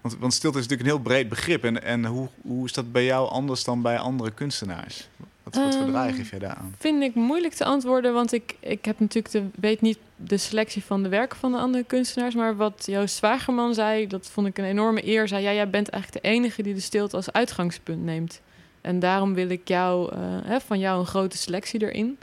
[0.00, 1.64] want, want stilte is natuurlijk een heel breed begrip.
[1.64, 5.08] En, en hoe, hoe is dat bij jou anders dan bij andere kunstenaars?
[5.42, 6.74] Wat, wat voor Ehm, draai geef jij daar aan?
[6.78, 10.84] Vind ik moeilijk te antwoorden, want ik, ik heb natuurlijk de, weet niet de selectie
[10.84, 12.34] van de werken van de andere kunstenaars.
[12.34, 15.28] Maar wat Joost Zwagerman zei, dat vond ik een enorme eer.
[15.28, 18.40] Zei, ja, jij bent eigenlijk de enige die de stilte als uitgangspunt neemt.
[18.80, 22.18] En daarom wil ik jou, eh, hè, van jou een grote selectie erin.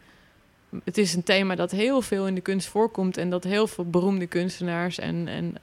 [0.84, 3.18] Het is een thema dat heel veel in de kunst voorkomt.
[3.18, 5.56] En dat heel veel beroemde kunstenaars en, en,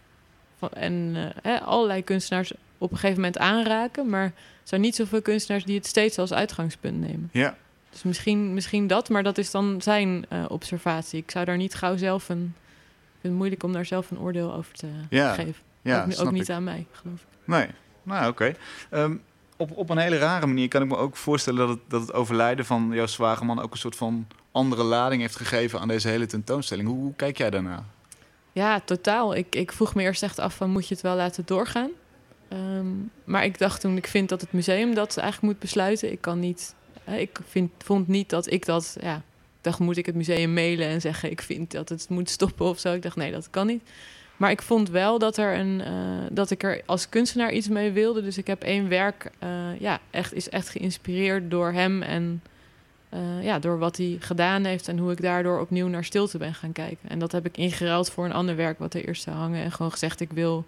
[0.72, 4.08] en eh, hè, allerlei kunstenaars op een gegeven moment aanraken.
[4.08, 7.28] Maar er zijn niet zoveel kunstenaars die het steeds als uitgangspunt nemen.
[7.32, 7.56] Ja,
[7.92, 11.18] Dus misschien, misschien dat, maar dat is dan zijn eh, observatie.
[11.22, 12.42] Ik zou daar niet gauw zelf een.
[12.44, 15.54] Ik vind het moeilijk om daar zelf een oordeel over te Ja, geven.
[15.82, 16.54] ja ook, ook niet ik.
[16.54, 17.26] aan mij, geloof ik.
[17.44, 17.66] Nee,
[18.02, 18.54] nou oké.
[18.90, 19.16] Ehm,
[19.56, 22.12] op, op een hele rare manier kan ik me ook voorstellen dat het, dat het
[22.12, 26.26] overlijden van Joost Zwageman ook een soort van andere lading heeft gegeven aan deze hele
[26.26, 26.88] tentoonstelling.
[26.88, 27.82] Hoe, hoe kijk jij daarnaar?
[28.52, 29.34] Ja, totaal.
[29.34, 31.90] Ik, ik vroeg me eerst echt af van moet je het wel laten doorgaan?
[32.48, 32.86] Ehm,
[33.24, 36.12] maar ik dacht toen, ik vind dat het museum dat eigenlijk moet besluiten.
[36.12, 36.74] Ik kan niet.
[37.06, 38.96] Ik vind, vond niet dat ik dat.
[39.00, 39.22] Ja,
[39.60, 42.78] dacht, moet ik het museum mailen en zeggen ik vind dat het moet stoppen of
[42.78, 42.92] zo?
[42.92, 43.82] Ik dacht, nee, dat kan niet.
[44.42, 45.92] Maar ik vond wel dat, er een, eh,
[46.30, 48.22] dat ik er als kunstenaar iets mee wilde.
[48.22, 52.42] Dus ik heb één werk, eh, ja, echt, is echt geïnspireerd door hem en
[53.08, 56.54] eh, ja, door wat hij gedaan heeft en hoe ik daardoor opnieuw naar stilte ben
[56.54, 57.08] gaan kijken.
[57.08, 59.64] En dat heb ik ingeruild voor een ander werk wat er eerst zou hangen.
[59.64, 60.64] En gewoon gezegd, ik wil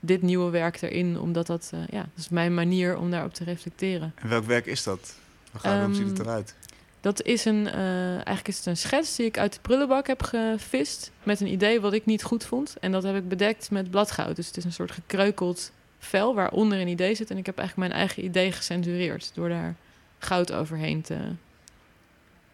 [0.00, 4.12] dit nieuwe werk erin, omdat dat, ja, dat is mijn manier om daarop te reflecteren.
[4.14, 5.16] En welk werk is dat?
[5.52, 6.54] Hoe ziet het Ehm, eruit?
[7.00, 10.22] Dat is een, eh, eigenlijk is het een schets die ik uit de prullenbak heb
[10.22, 12.76] gevist met een idee wat ik niet goed vond.
[12.80, 14.36] En dat heb ik bedekt met bladgoud.
[14.36, 17.30] Dus het is een soort gekreukeld vel waaronder een idee zit.
[17.30, 19.74] En ik heb eigenlijk mijn eigen idee gecensureerd door daar
[20.18, 21.14] goud overheen te,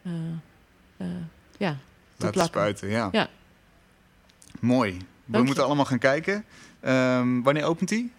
[0.03, 0.13] eh,
[0.97, 1.07] eh,
[1.59, 1.77] ja, te
[2.17, 2.45] Laten plakken.
[2.45, 3.09] spuiten, ja.
[3.13, 3.29] Ja.
[4.61, 4.99] Mooi.
[5.25, 5.43] We je.
[5.45, 6.45] moeten allemaal gaan kijken.
[6.81, 8.13] Ehm, wanneer opent die?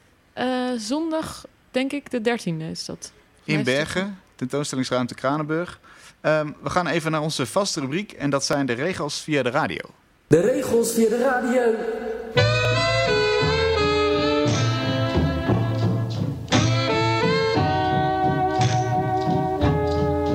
[0.77, 3.11] Zondag, denk ik, de 13e is dat.
[3.43, 3.63] In.
[3.63, 5.79] Bergen, tentoonstellingsruimte Kranenburg.
[6.21, 9.49] Ehm, we gaan even naar onze vaste rubriek en dat zijn de regels via de
[9.49, 9.81] radio.
[10.27, 11.71] De regels via de radio.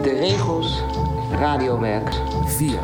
[0.02, 0.82] De regels
[1.32, 2.14] radiowerk
[2.46, 2.78] 4.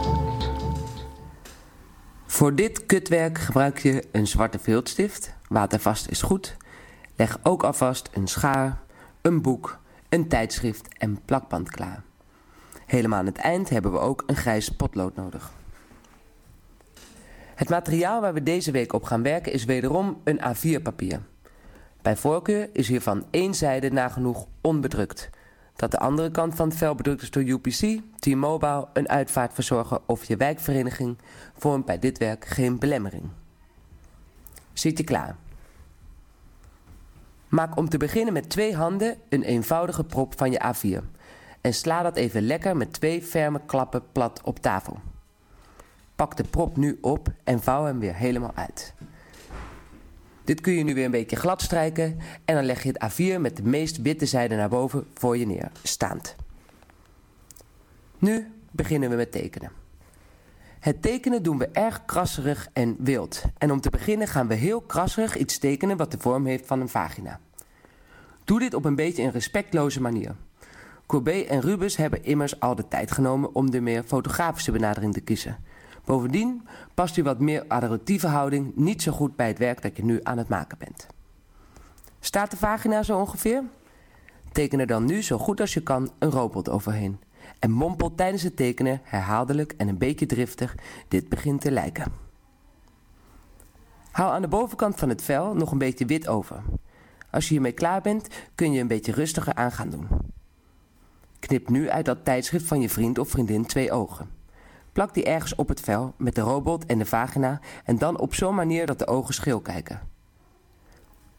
[2.26, 5.35] Voor dit kutwerk gebruik je een zwarte viltstift.
[5.48, 6.57] Watervast is goed.
[7.16, 8.81] Leg ook alvast een schaar,
[9.22, 12.02] een boek, een tijdschrift en plakband klaar.
[12.86, 15.52] Helemaal aan het eind hebben we ook een grijs potlood nodig.
[17.54, 21.20] Het materiaal waar we deze week op gaan werken is wederom een A4 papier.
[22.02, 25.30] Bij voorkeur is hiervan één zijde nagenoeg onbedrukt.
[25.76, 30.24] Dat de andere kant van het vel bedrukt is door UPC, T-Mobile, een uitvaartverzorger of
[30.24, 31.18] je wijkvereniging
[31.58, 33.24] vormt bij dit werk geen belemmering.
[34.72, 35.36] Zit je klaar?
[37.56, 41.04] Maak om te beginnen met twee handen een eenvoudige prop van je A4
[41.60, 44.98] en sla dat even lekker met twee ferme klappen plat op tafel.
[46.16, 48.94] Pak de prop nu op en vouw hem weer helemaal uit.
[50.44, 53.40] Dit kun je nu weer een beetje glad strijken en dan leg je het A4
[53.40, 56.36] met de meest witte zijde naar boven voor je neer, staand.
[58.18, 59.70] Nu beginnen we met tekenen.
[60.78, 63.42] Het tekenen doen we erg krasserig en wild.
[63.58, 66.80] En om te beginnen gaan we heel krasserig iets tekenen wat de vorm heeft van
[66.80, 67.40] een vagina.
[68.46, 70.35] Doe dit op een beetje een respectloze manier.
[71.06, 75.20] Courbet en Rubens hebben immers al de tijd genomen om de meer fotografische benadering te
[75.20, 75.56] kiezen.
[76.04, 80.04] Bovendien past uw wat meer adoratieve houding niet zo goed bij het werk dat je
[80.04, 81.06] nu aan het maken bent.
[82.20, 83.62] Staat de vagina zo ongeveer?
[84.52, 87.20] Teken er dan nu zo goed als je kan een robot overheen.
[87.59, 90.74] En mompel tijdens het tekenen herhaaldelijk en een beetje driftig:
[91.09, 92.12] dit begint te lijken.
[94.11, 96.62] Hou aan de bovenkant van het vel nog een beetje wit over.
[97.37, 100.09] Als je hiermee klaar bent, kun je een beetje rustiger aan gaan doen.
[101.38, 104.31] Knip nu uit dat tijdschrift van je vriend of vriendin twee ogen.
[104.92, 108.35] Plak die ergens op het vel met de robot en de vagina en dan op
[108.35, 110.01] zo'n manier dat de ogen schil kijken.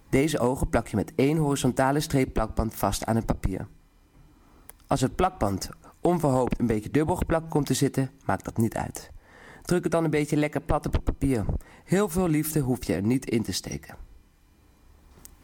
[0.09, 3.67] Deze ogen plak je met één horizontale streep plakband vast aan het papier.
[4.87, 5.69] Als het plakband
[6.01, 9.11] onverhoopt een beetje dubbel geplakt komt te zitten, maakt dat niet uit.
[9.61, 11.45] Druk het dan een beetje lekker plat op het papier.
[11.83, 14.06] Heel veel liefde hoef je er niet in te steken.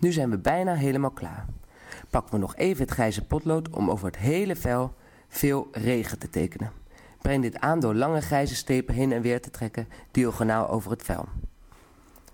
[0.04, 1.46] Nu zijn we bijna helemaal klaar.
[2.10, 4.94] Pakken we nog even het grijze potlood om over het hele vel
[5.28, 6.72] veel regen te tekenen.
[7.22, 11.04] Breng dit aan door lange grijze strepen heen en weer te trekken, diagonaal over het
[11.04, 11.26] vel.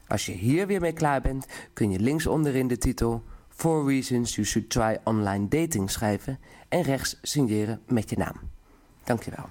[0.08, 4.36] Als je hier weer mee klaar bent, kun je links onderin de titel Four Reasons
[4.36, 8.36] You Should Try Online Dating schrijven en rechts signeren met je naam.
[9.04, 9.46] Dankjewel.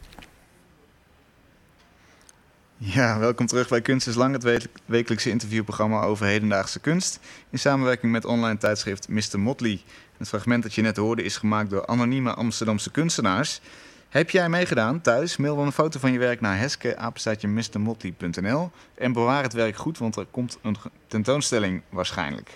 [2.80, 7.20] Ja, welkom terug bij Kunst is Lang, het we- wekelijkse interviewprogramma over hedendaagse kunst.
[7.50, 9.40] In samenwerking met online tijdschrift Mr.
[9.40, 9.80] Motley.
[10.16, 13.60] Het fragment dat je net hoorde is gemaakt door anonieme Amsterdamse kunstenaars.
[14.08, 15.36] Heb jij meegedaan thuis?
[15.36, 20.16] Mail dan een foto van je werk naar heske.mrmotley.nl en bewaar het werk goed, want
[20.16, 22.50] er komt een tentoonstelling waarschijnlijk.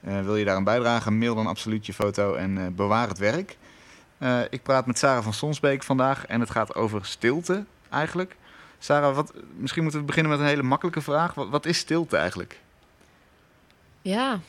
[0.00, 1.10] Eh, wil je daar een bijdrage?
[1.10, 3.56] Mail dan absoluut je foto en eh, bewaar het werk.
[4.18, 8.36] Eh, ik praat met Sarah van Sonsbeek vandaag en het gaat over stilte eigenlijk.
[8.78, 11.34] Sarah, wat, misschien moeten we beginnen met een hele makkelijke vraag.
[11.34, 12.60] Wat, wat is stilte eigenlijk?
[14.02, 14.40] Ja,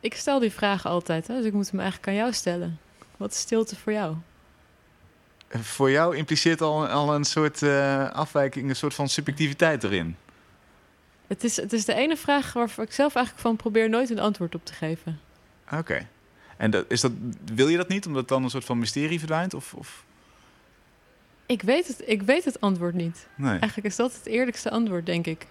[0.00, 2.78] ik stel die vraag altijd, hè, dus ik moet hem eigenlijk aan jou stellen.
[3.16, 4.16] Wat is stilte voor jou?
[5.48, 10.16] Eh, Voor jou impliceert al, al een soort eh, afwijking, een soort van subjectiviteit erin.
[11.26, 14.18] Het is, het is de ene vraag waarvoor ik zelf eigenlijk van probeer nooit een
[14.18, 15.20] antwoord op te geven.
[15.70, 16.08] Oké.
[16.56, 17.12] En dat, is dat,
[17.54, 19.54] wil je dat niet, omdat dan een soort van mysterie verdwijnt?
[19.54, 20.04] Of, of?
[21.52, 23.26] Ik weet, het, ik weet het antwoord niet.
[23.36, 23.50] Nee.
[23.50, 25.46] Eigenlijk is dat het eerlijkste antwoord, denk ik.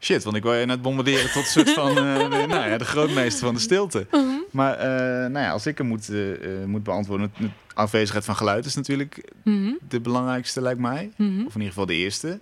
[0.00, 2.78] Shit, want ik wil je net bombarderen tot een soort van eh, de, nou ja,
[2.78, 4.06] de grootmeester van de stilte.
[4.50, 4.86] Maar eh,
[5.30, 6.18] nou ja, als ik hem moet, eh,
[6.66, 11.10] moet beantwoorden, de afwezigheid van geluid is natuurlijk Mhm, de belangrijkste, lijkt mij.
[11.16, 11.30] mhm.
[11.46, 12.38] Of in ieder geval de eerste.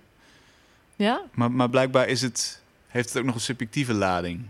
[0.95, 1.21] Ja?
[1.33, 4.45] Maar, maar blijkbaar is het, heeft het ook nog een subjectieve lading.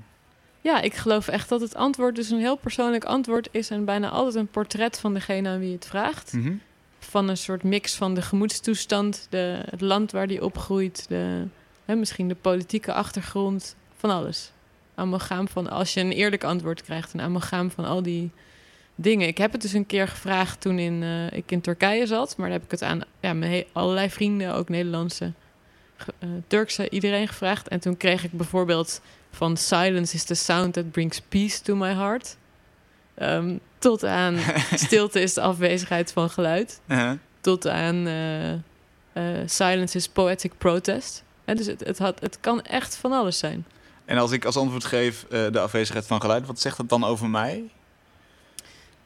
[0.62, 3.70] ja, ik geloof echt dat het antwoord dus een heel persoonlijk antwoord is...
[3.70, 6.34] en bijna altijd een portret van degene aan wie het vraagt.
[7.14, 11.06] Van een soort mix van de gemoedstoestand, de, het land waar die opgroeit...
[11.08, 11.48] De,
[11.86, 14.52] hè, misschien de politieke achtergrond, van alles.
[14.96, 17.14] Amalgaam van, als je een eerlijk antwoord krijgt...
[17.14, 18.32] een amalgaam van al die
[18.96, 19.28] dingen.
[19.28, 22.38] Ik heb het dus een keer gevraagd toen in, eh, ik in Turkije zat...
[22.38, 25.32] maar daar heb ik het aan ja, mijn allerlei vrienden, ook Nederlandse...
[26.20, 27.68] eh, Turkse, iedereen gevraagd.
[27.68, 31.94] En toen kreeg ik bijvoorbeeld van silence is the sound that brings peace to my
[31.94, 32.38] heart.
[33.16, 34.38] Ehm, tot aan
[34.88, 36.82] stilte is de afwezigheid van geluid.
[36.88, 37.12] Uh-huh.
[37.42, 38.62] Tot aan eh, eh,
[39.46, 41.24] silence is poetic protest.
[41.46, 43.66] En dus het, het, had, het kan echt van alles zijn.
[44.06, 47.04] En als ik als antwoord geef eh, de afwezigheid van geluid, wat zegt dat dan
[47.04, 47.64] over mij?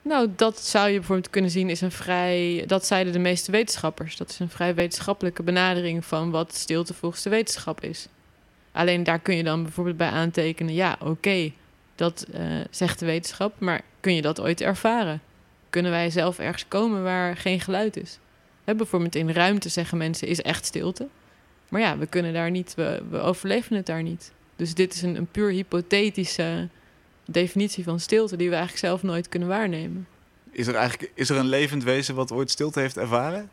[0.02, 2.63] Nou, dat zou je bijvoorbeeld kunnen zien is een vrij...
[2.67, 4.17] Dat zeiden de meeste wetenschappers.
[4.17, 8.08] Dat is een vrij wetenschappelijke benadering van wat stilte volgens de wetenschap is.
[8.72, 10.74] Alleen daar kun je dan bijvoorbeeld bij aantekenen...
[10.74, 11.52] ja, oké,
[11.96, 12.26] dat
[12.70, 15.22] zegt de wetenschap, maar kun je dat ooit ervaren?
[15.70, 18.20] Kunnen wij zelf ergens komen waar geen geluid is?
[18.63, 21.08] Hè, bijvoorbeeld in ruimte zeggen mensen is echt stilte.
[21.70, 24.32] Maar ja, we kunnen daar niet, we, we overleven het daar niet.
[24.56, 26.67] Dus dit is een, een puur hypothetische
[27.26, 30.08] definitie van stilte die we eigenlijk zelf nooit kunnen waarnemen.
[30.52, 33.50] Is er eigenlijk is er een levend wezen wat ooit stilte heeft ervaren?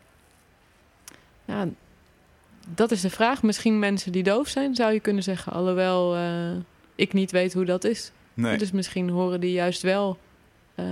[1.45, 1.67] Ja,
[2.67, 3.43] dat is de vraag.
[3.43, 5.53] Misschien mensen die doof zijn, zou je kunnen zeggen.
[5.53, 6.51] Alhoewel eh,
[6.95, 8.11] ik niet weet hoe dat is.
[8.33, 8.57] Nee.
[8.57, 10.17] Dus misschien horen die juist wel,
[10.75, 10.85] eh,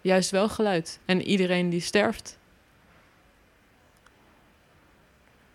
[0.00, 0.98] juist wel geluid.
[1.04, 2.38] En iedereen die sterft.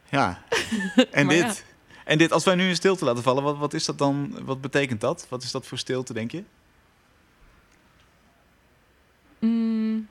[0.10, 0.44] Ja.
[1.12, 1.66] En dit?
[2.06, 4.38] En dit, als wij nu in stilte laten vallen, wat, wat is dat dan?
[4.44, 5.26] Wat betekent dat?
[5.30, 6.44] Wat is dat voor stilte, denk je?
[9.40, 10.08] Mm.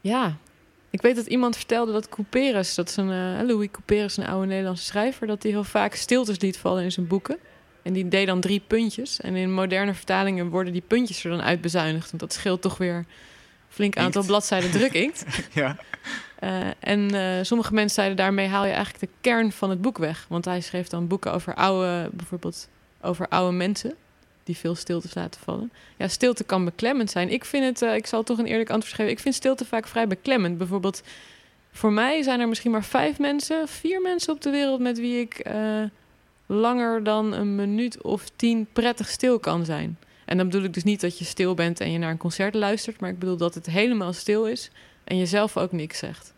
[0.00, 0.36] Ja,
[0.90, 4.46] ik weet dat iemand vertelde dat Couperus, dat is een eh, Louis Couperus, een oude
[4.46, 7.38] Nederlandse schrijver, dat hij heel vaak stiltes liet vallen in zijn boeken.
[7.82, 9.20] En die deed dan drie puntjes.
[9.20, 12.10] En in moderne vertalingen worden die puntjes er dan uitbezuinigd.
[12.10, 13.06] Want dat scheelt toch weer een
[13.68, 14.26] flink aantal Inkt.
[14.26, 15.24] bladzijden drukinkt.
[15.52, 15.76] Ja.
[16.38, 19.98] Eh, en eh, sommige mensen zeiden daarmee haal je eigenlijk de kern van het boek
[19.98, 20.26] weg.
[20.28, 22.68] Want hij schreef dan boeken over oude, bijvoorbeeld
[23.00, 23.94] over oude mensen
[24.44, 25.72] die veel stiltes laten vallen.
[25.96, 27.30] Ja, stilte kan beklemmend zijn.
[27.30, 29.12] Ik vind het, eh, ik zal toch een eerlijk antwoord geven.
[29.12, 30.58] Ik vind stilte vaak vrij beklemmend.
[30.58, 31.02] Bijvoorbeeld,
[31.72, 35.20] voor mij zijn er misschien maar vijf mensen, vier mensen op de wereld met wie
[35.20, 35.42] ik
[36.50, 39.98] langer dan een minuut of tien prettig stil kan zijn.
[40.24, 42.54] En dan bedoel ik dus niet dat je stil bent en je naar een concert
[42.54, 44.70] luistert, maar ik bedoel dat het helemaal stil is
[45.04, 46.34] en je zelf ook niks zegt.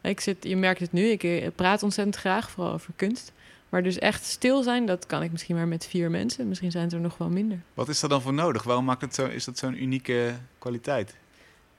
[0.00, 3.32] Ik zit, je merkt het nu, ik eh, praat ontzettend graag, vooral over kunst.
[3.68, 6.48] Maar dus echt stil zijn, dat kan ik misschien maar met vier mensen.
[6.48, 7.60] Misschien zijn het er nog wel minder.
[7.74, 8.62] Wat is er dan voor nodig?
[8.62, 11.16] Waarom maakt het zo, is dat zo'n unieke kwaliteit?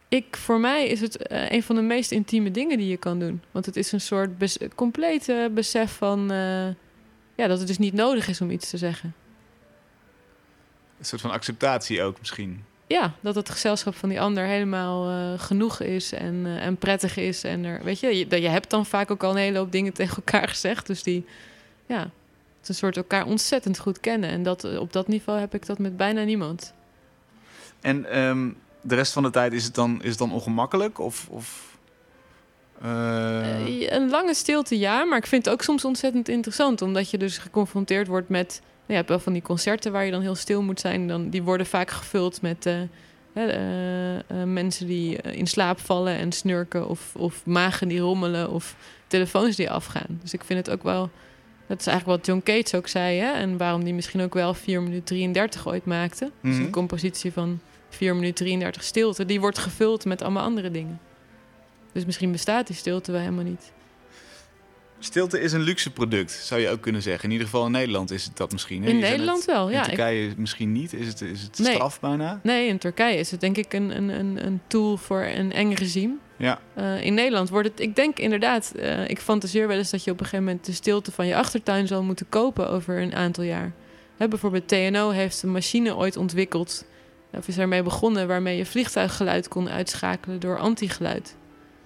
[0.07, 3.19] Ik, voor mij is het eh, een van de meest intieme dingen die je kan
[3.19, 3.41] doen.
[3.51, 6.31] Want het is een soort bes complete besef van...
[6.31, 6.67] eh,
[7.39, 9.13] ja, dat het dus niet nodig is om iets te zeggen.
[10.99, 12.63] Een soort van acceptatie ook misschien.
[12.87, 17.17] Ja, dat het gezelschap van die ander helemaal eh, genoeg is en, eh, en prettig
[17.17, 17.43] is.
[17.43, 19.71] En er, weet je, je, dat- je hebt dan vaak ook al een hele hoop
[19.71, 20.87] dingen tegen elkaar gezegd.
[20.87, 21.25] Dus die,
[21.85, 24.29] ja, het is een soort elkaar ontzettend goed kennen.
[24.29, 26.73] En dat, op dat niveau heb ik dat met bijna niemand.
[27.81, 28.49] En ehm,
[28.81, 30.99] de rest van de tijd is het dan, is het dan ongemakkelijk?
[30.99, 31.68] Of, of
[32.81, 35.03] eh, een lange stilte, ja.
[35.03, 36.81] Maar ik vind het ook soms ontzettend interessant.
[36.81, 38.59] Omdat je dus geconfronteerd wordt met...
[38.61, 41.07] nou, je hebt wel van die concerten waar je dan heel stil moet zijn.
[41.07, 42.81] Dan, die worden vaak gevuld met eh,
[43.33, 46.87] eh, mensen die in slaap vallen en snurken.
[46.87, 48.49] Of, of magen die rommelen.
[48.51, 48.75] Of
[49.07, 50.19] telefoons die afgaan.
[50.21, 51.09] Dus ik vind het ook wel...
[51.67, 53.17] Dat is eigenlijk wat John Cage ook zei.
[53.19, 53.31] Hè?
[53.31, 56.31] En waarom die misschien ook wel 4 minuten 33 ooit maakte.
[56.41, 56.63] Dus Mhm.
[56.63, 59.25] een compositie van 4 minuten 33 stilte.
[59.25, 60.99] Die wordt gevuld met allemaal andere dingen.
[61.93, 63.71] Dus misschien bestaat die stilte wel helemaal niet.
[64.99, 67.23] stilte is een luxe product, zou je ook kunnen zeggen.
[67.23, 68.83] In ieder geval in Nederland is het dat misschien.
[68.83, 68.89] Hè?
[68.89, 69.79] In Je Nederland wel, In ja.
[69.79, 70.93] Ik- Turkije misschien niet.
[70.93, 71.73] Is het, is het Nee.
[71.73, 72.39] straf bijna?
[72.43, 75.73] nee, in Turkije is het denk ik een, een, een, een tool voor een eng
[75.73, 76.13] regime.
[76.37, 76.59] Ja.
[76.73, 80.11] Eh, in Nederland wordt het, ik denk inderdaad, eh, ik fantaseer wel eens dat je
[80.11, 83.43] op een gegeven moment de stilte van je achtertuin zal moeten kopen over een aantal
[83.43, 83.71] jaar.
[84.17, 86.85] Hè, bijvoorbeeld TNO heeft een machine ooit ontwikkeld,
[87.31, 91.35] of is ermee begonnen, waarmee je vliegtuiggeluid kon uitschakelen door antigeluid.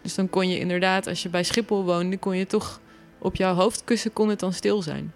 [0.03, 2.79] Dus dan kon je inderdaad, als je bij Schiphol woonde, kon je toch
[3.19, 5.13] op jouw hoofdkussen kon het dan stil zijn.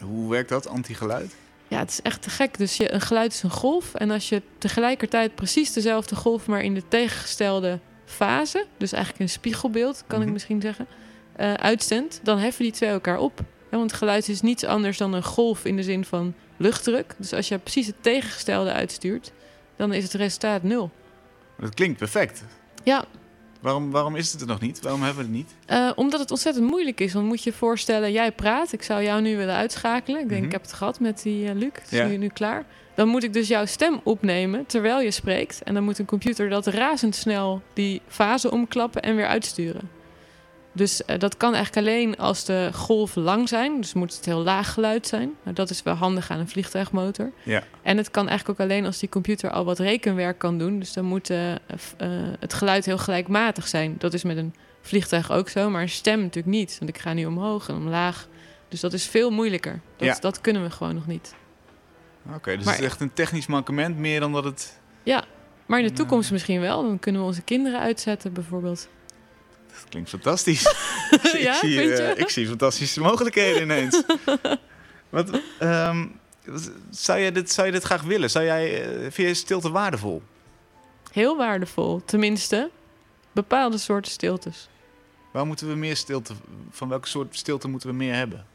[0.00, 1.34] Hoe werkt dat, anti-geluid?
[1.68, 2.58] Ja, het is echt te gek.
[2.58, 3.94] Dus je, een geluid is een golf.
[3.94, 9.28] En als je tegelijkertijd precies dezelfde golf, maar in de tegengestelde fase, dus eigenlijk een
[9.28, 10.26] spiegelbeeld, kan Mhm.
[10.26, 10.86] ik misschien zeggen,
[11.36, 13.40] eh, uitzendt, dan heffen die twee elkaar op.
[13.70, 17.14] Hè, want geluid is niets anders dan een golf in de zin van luchtdruk.
[17.18, 19.32] Dus als je precies het tegengestelde uitstuurt,
[19.76, 20.90] dan is het resultaat nul.
[21.58, 22.44] Dat klinkt perfect.
[22.82, 23.04] Ja,
[23.66, 24.80] Waarom, waarom is het er nog niet?
[24.80, 25.54] Waarom hebben we het niet?
[25.66, 27.12] Eh, omdat het ontzettend moeilijk is.
[27.12, 28.72] Dan moet je je voorstellen, jij praat.
[28.72, 30.20] Ik zou jou nu willen uitschakelen.
[30.20, 30.46] Ik denk, Mhm.
[30.46, 31.70] ik heb het gehad met die eh, Luc.
[31.72, 32.06] Het is Ja.
[32.06, 32.64] nu, nu klaar.
[32.94, 35.62] Dan moet ik dus jouw stem opnemen terwijl je spreekt.
[35.62, 39.90] En dan moet een computer dat razendsnel die fase omklappen en weer uitsturen.
[40.76, 43.80] Dus eh, dat kan eigenlijk alleen als de golven lang zijn.
[43.80, 45.34] Dus moet het heel laag geluid zijn.
[45.42, 47.32] Nou, dat is wel handig aan een vliegtuigmotor.
[47.42, 47.62] Ja.
[47.82, 50.78] En het kan eigenlijk ook alleen als die computer al wat rekenwerk kan doen.
[50.78, 51.58] Dus dan moet eh, eh,
[52.40, 53.94] het geluid heel gelijkmatig zijn.
[53.98, 56.76] Dat is met een vliegtuig ook zo, maar een stem natuurlijk niet.
[56.78, 58.28] Want ik ga nu omhoog en omlaag.
[58.68, 59.80] Dus dat is veel moeilijker.
[59.96, 60.16] Dat, Ja.
[60.20, 61.34] dat kunnen we gewoon nog niet.
[62.34, 64.80] Oké, dus Maar- het is echt een technisch mankement meer dan dat het...
[65.02, 65.24] Ja,
[65.66, 66.82] maar in de toekomst misschien wel.
[66.82, 68.88] Dan kunnen we onze kinderen uitzetten bijvoorbeeld.
[69.80, 70.62] Dat klinkt fantastisch.
[71.38, 71.94] ja, ik, zie, je?
[71.94, 74.02] eh, ik zie fantastische mogelijkheden ineens.
[75.08, 76.06] Wat, ehm,
[76.90, 78.30] zou, jij dit, zou je dit graag willen?
[78.30, 80.22] Zou jij, eh, vind je stilte waardevol?
[81.12, 82.02] Heel waardevol.
[82.04, 82.70] Tenminste,
[83.32, 84.68] bepaalde soorten stiltes.
[85.30, 86.34] Waar moeten we meer stilte...
[86.70, 88.46] Van welke soort stilte moeten we meer hebben?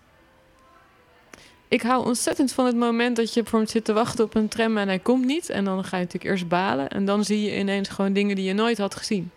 [1.67, 4.77] Ik hou ontzettend van het moment dat je bijvoorbeeld zit te wachten op een tram
[4.77, 5.49] en hij komt niet.
[5.49, 6.89] En dan ga je natuurlijk eerst balen.
[6.89, 9.31] En dan zie je ineens gewoon dingen die je nooit had gezien.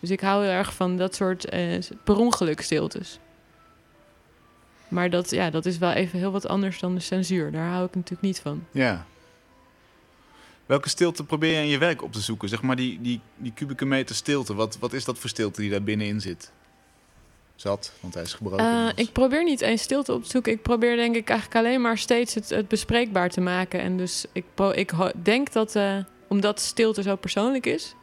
[0.00, 3.18] Dus ik hou heel erg van dat soort eh, per ongeluk stiltes.
[4.88, 7.52] Maar dat, ja, dat is wel even heel wat anders dan de censuur.
[7.52, 8.64] Daar hou ik natuurlijk niet van.
[8.70, 9.06] Ja.
[10.66, 12.48] Welke stilte probeer je in je werk op te zoeken?
[12.48, 14.54] Zeg maar die, die, die kubieke meter stilte.
[14.54, 16.52] Wat, wat is dat voor stilte die daar binnenin zit?
[17.56, 18.64] Zat, want hij is gebroken.
[18.64, 20.52] Eh, ik probeer niet eens stilte op te zoeken.
[20.52, 23.80] Ik probeer denk ik eigenlijk alleen maar steeds het, het bespreekbaar te maken.
[23.80, 24.92] En dus ik, pro- ik
[25.22, 25.96] denk dat, eh,
[26.28, 27.94] omdat stilte zo persoonlijk is...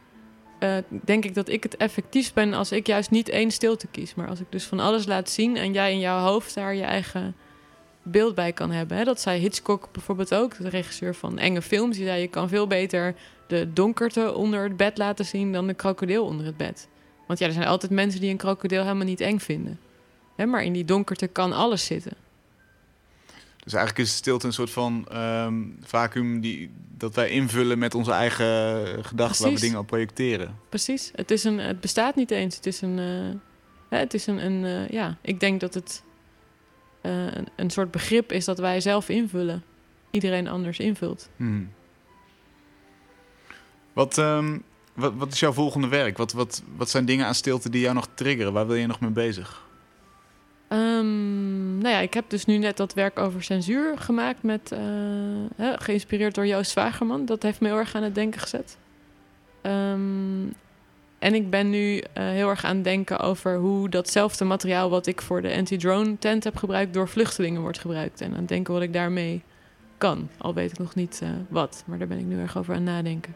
[0.58, 4.14] eh, denk ik dat ik het effectiefst ben als ik juist niet één stilte kies.
[4.14, 6.82] Maar als ik dus van alles laat zien en jij in jouw hoofd daar je
[6.82, 7.36] eigen
[8.02, 8.96] beeld bij kan hebben.
[8.96, 9.04] Hè?
[9.04, 11.96] Dat zei Hitchcock bijvoorbeeld ook, de regisseur van enge films.
[11.96, 13.14] Die zei, je kan veel beter
[13.46, 15.52] de donkerte onder het bed laten zien...
[15.52, 16.88] dan de krokodil onder het bed.
[17.26, 19.80] Want ja, er zijn altijd mensen die een krokodil helemaal niet eng vinden.
[20.36, 22.12] Hè, maar in die donkerte kan alles zitten.
[23.66, 28.10] Dus eigenlijk is stilte een soort van ehm, vacuüm die, dat wij invullen met onze
[28.10, 30.58] eigen gedachten, waar we dingen op projecteren.
[30.68, 31.10] Precies.
[31.14, 32.56] Het, is een, het bestaat niet eens.
[32.56, 32.98] Het is een.
[32.98, 33.40] eh,
[33.88, 34.44] hè, het is een.
[34.46, 36.02] een eh, ja, ik denk dat het
[37.00, 39.64] eh, een, een soort begrip is dat wij zelf invullen.
[40.10, 41.28] Iedereen anders invult.
[41.36, 41.70] Hmm.
[43.92, 44.58] Wat, ehm,
[44.94, 46.16] wat, wat is jouw volgende werk?
[46.16, 48.52] Wat, wat, wat zijn dingen aan stilte die jou nog triggeren?
[48.52, 49.65] Waar wil je nog mee bezig?
[50.68, 54.80] Ehm, nou ja, ik heb dus nu net dat werk over censuur gemaakt met, eh,
[55.56, 57.24] hè, geïnspireerd door Joost Zwagerman.
[57.24, 58.76] Dat heeft me heel erg aan het denken gezet.
[59.60, 60.46] Ehm,
[61.18, 65.06] en ik ben nu eh, heel erg aan het denken over hoe datzelfde materiaal wat
[65.06, 68.20] ik voor de anti-drone tent heb gebruikt door vluchtelingen wordt gebruikt.
[68.20, 69.42] En aan het denken wat ik daarmee
[69.98, 70.28] kan.
[70.38, 72.82] Al weet ik nog niet eh, wat, maar daar ben ik nu erg over aan
[72.82, 73.34] het nadenken.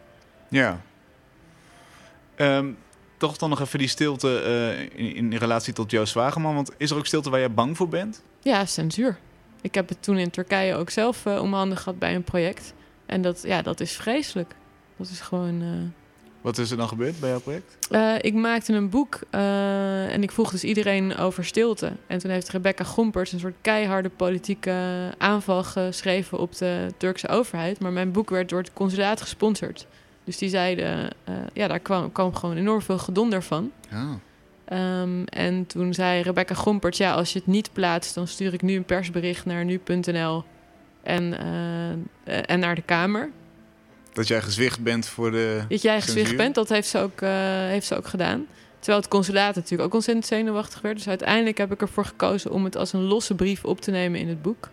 [0.49, 0.81] Ja.
[2.35, 2.71] Ehm,
[3.21, 6.55] toch dan nog even die stilte eh, in, in relatie tot Joost Zwageman.
[6.55, 8.23] Want is er ook stilte waar jij bang voor bent?
[8.39, 9.17] Ja, censuur.
[9.61, 12.73] Ik heb het toen in Turkije ook zelf eh, om handen gehad bij een project.
[13.05, 14.55] En dat, ja, dat is vreselijk.
[14.97, 15.61] Dat is gewoon.
[15.61, 15.67] eh,
[16.41, 17.77] Wat is er dan gebeurd bij jouw project?
[18.25, 21.91] Ik maakte een boek en ik vroeg dus iedereen over stilte.
[22.07, 24.73] En toen heeft Rebecca Gomperts een soort keiharde politieke
[25.17, 27.79] aanval geschreven op de Turkse overheid.
[27.79, 29.87] Maar mijn boek werd door het consulaat gesponsord.
[30.23, 33.71] Dus die zeiden, eh, ja, daar kwam, kwam gewoon enorm veel gedonder van.
[33.89, 34.19] Ja.
[34.65, 38.61] Ehm, en toen zei Rebecca Gomperts, ja, als je het niet plaatst, dan stuur ik
[38.61, 40.43] nu een persbericht naar nu.nl
[41.03, 41.37] en,
[42.23, 43.29] eh, en naar de Kamer.
[44.13, 45.63] Dat jij gezwicht bent voor de...
[45.69, 46.21] Dat jij Censuur?
[46.21, 47.29] gezicht bent, dat heeft ze, ook, eh,
[47.67, 48.45] heeft ze ook gedaan.
[48.79, 50.95] Terwijl het consulaat natuurlijk ook ontzettend zenuwachtig werd.
[50.97, 54.19] Dus uiteindelijk heb ik ervoor gekozen om het als een losse brief op te nemen
[54.19, 54.69] in het boek.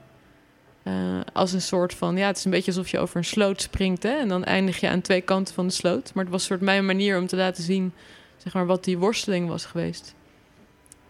[0.89, 3.63] Eh, als een soort van, ja, het is een beetje alsof je over een sloot
[3.63, 4.03] springt.
[4.03, 4.19] Hè?
[4.19, 6.15] En dan eindig je aan twee kanten van de sloot.
[6.15, 7.93] Maar het was een soort mijn manier om te laten zien,
[8.37, 10.15] zeg maar, wat die worsteling was geweest.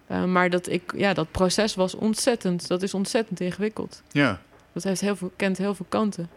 [0.07, 4.03] Eh, maar dat, ik, ja, dat proces was ontzettend, dat is ontzettend ingewikkeld.
[4.11, 4.41] Ja.
[4.72, 6.29] Dat heeft heel veel, kent heel veel kanten.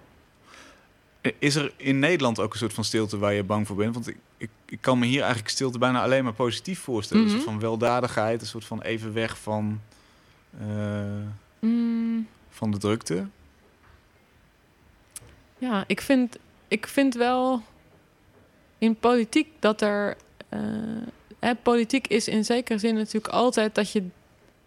[1.39, 3.94] Is er in Nederland ook een soort van stilte waar je bang voor bent?
[3.94, 7.24] Want ik, ik, ik kan me hier eigenlijk stilte bijna alleen maar positief voorstellen.
[7.24, 7.34] Mhm.
[7.34, 9.82] Een soort van weldadigheid, een soort van even weg van,
[10.60, 10.68] eh,
[11.62, 12.28] Mm.
[12.62, 13.26] Van de drukte.
[15.57, 16.38] Ja, ik vind,
[16.68, 17.62] ik vind wel
[18.78, 20.18] in politiek dat er.
[20.49, 20.59] eh,
[21.39, 24.03] hè, politiek is in zekere zin natuurlijk altijd dat je.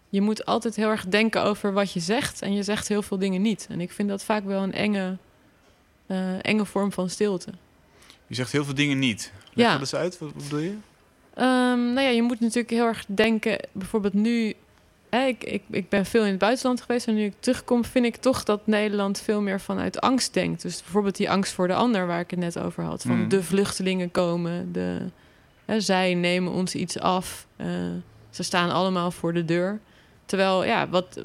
[0.09, 2.41] Je moet altijd heel erg denken over wat je zegt.
[2.41, 3.67] En je zegt heel veel dingen niet.
[3.69, 5.17] En ik vind dat vaak wel een enge,
[6.07, 7.51] eh, enge vorm van stilte.
[8.27, 9.31] Je zegt heel veel dingen niet.
[9.53, 9.71] Leg Ja.
[9.71, 10.75] dat eens uit, wat, wat bedoel je?
[11.33, 13.57] Ehm, nou ja, je moet natuurlijk heel erg denken.
[13.71, 14.53] Bijvoorbeeld nu.
[15.15, 17.07] Hè, ik, ik, ik ben veel in het buitenland geweest.
[17.07, 20.61] En nu ik terugkom, vind ik toch dat Nederland veel meer vanuit angst denkt.
[20.61, 23.01] Dus bijvoorbeeld die angst voor de ander, waar ik het net over had.
[23.01, 23.29] Van Mm.
[23.29, 24.71] de vluchtelingen komen.
[24.71, 24.99] De,
[25.65, 27.47] hè, zij nemen ons iets af.
[27.55, 27.67] eh,
[28.29, 29.79] ze staan allemaal voor de deur.
[30.25, 31.19] Terwijl, ja, wat,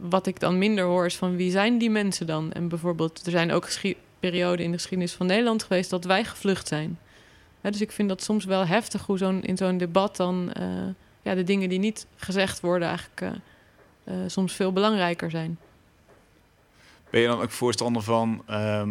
[0.00, 2.52] wat ik dan minder hoor is van wie zijn die mensen dan?
[2.52, 3.68] En bijvoorbeeld, er zijn ook
[4.20, 6.98] perioden in de geschiedenis van Nederland geweest dat wij gevlucht zijn.
[7.60, 10.66] Hè, dus ik vind dat soms wel heftig hoe zo'n, in zo'n debat dan eh,
[11.26, 13.28] ja, de dingen die niet gezegd worden eigenlijk eh,
[14.04, 15.58] eh, soms veel belangrijker zijn.
[17.10, 18.90] Ben je dan ook voorstander van ehm,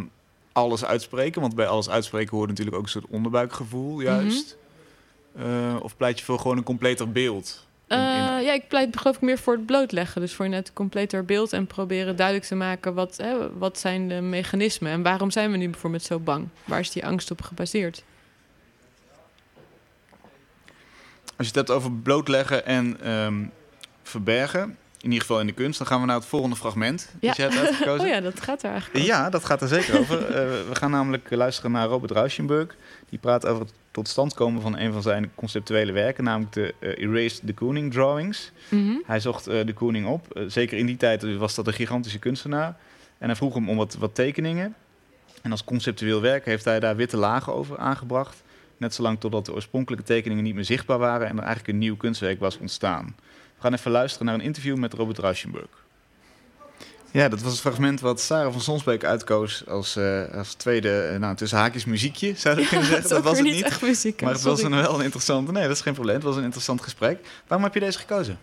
[0.52, 1.42] alles uitspreken?
[1.42, 4.58] Want bij alles uitspreken hoort natuurlijk ook een soort onderbuikgevoel, juist.
[5.36, 7.64] Eh, of pleit je voor gewoon een completer beeld?
[7.88, 10.22] in- in- ja, ik pleit geloof ik meer voor het blootleggen.
[10.22, 12.94] Dus voor net een completer beeld en proberen duidelijk te maken...
[12.94, 16.48] Wat, hè, wat zijn de mechanismen en waarom zijn we nu bijvoorbeeld zo bang?
[16.66, 18.04] Waar is die angst op gebaseerd?
[21.38, 23.46] Als je het hebt over blootleggen en ehm,
[24.04, 27.10] verbergen, in ieder geval in de kunst, dan gaan we naar het volgende fragment.
[27.20, 27.28] Ja.
[27.28, 28.06] Dat jij hebt uitgekozen.
[28.06, 29.06] Oh ja, dat gaat er eigenlijk.
[29.06, 30.24] Ja, dat gaat er zeker over.
[30.36, 32.76] Eh, we gaan namelijk luisteren naar Robert Rauschenberg.
[33.10, 36.74] Die praat over het tot stand komen van een van zijn conceptuele werken, namelijk de
[36.80, 38.52] eh, Erased de Kooning Drawings.
[38.70, 38.96] Mhm.
[39.06, 40.44] Hij zocht eh, de Kooning op.
[40.48, 42.78] Zeker in die tijd was dat een gigantische kunstenaar.
[43.18, 44.76] En hij vroeg hem om wat, wat tekeningen.
[45.42, 48.44] En als conceptueel werk heeft hij daar witte lagen over aangebracht.
[48.78, 51.98] Net zolang totdat de oorspronkelijke tekeningen niet meer zichtbaar waren en er eigenlijk een nieuw
[51.98, 53.16] kunstwerk was ontstaan.
[53.56, 55.84] We gaan even luisteren naar een interview met Robert Rauschenberg.
[57.12, 61.20] Ja, dat was het fragment wat Sarah van Sonsbeek uitkoos als, eh, als tweede, eh,
[61.20, 63.10] nou, tussen haakjes muziekje, zou je kunnen zeggen.
[63.10, 64.22] Dat, was het niet echt muziek.
[64.22, 65.52] Maar het was een, wel een interessante...
[65.52, 66.16] Nee, dat is geen probleem.
[66.16, 67.28] Het was een interessant gesprek.
[67.48, 68.40] Waarom heb je deze gekozen?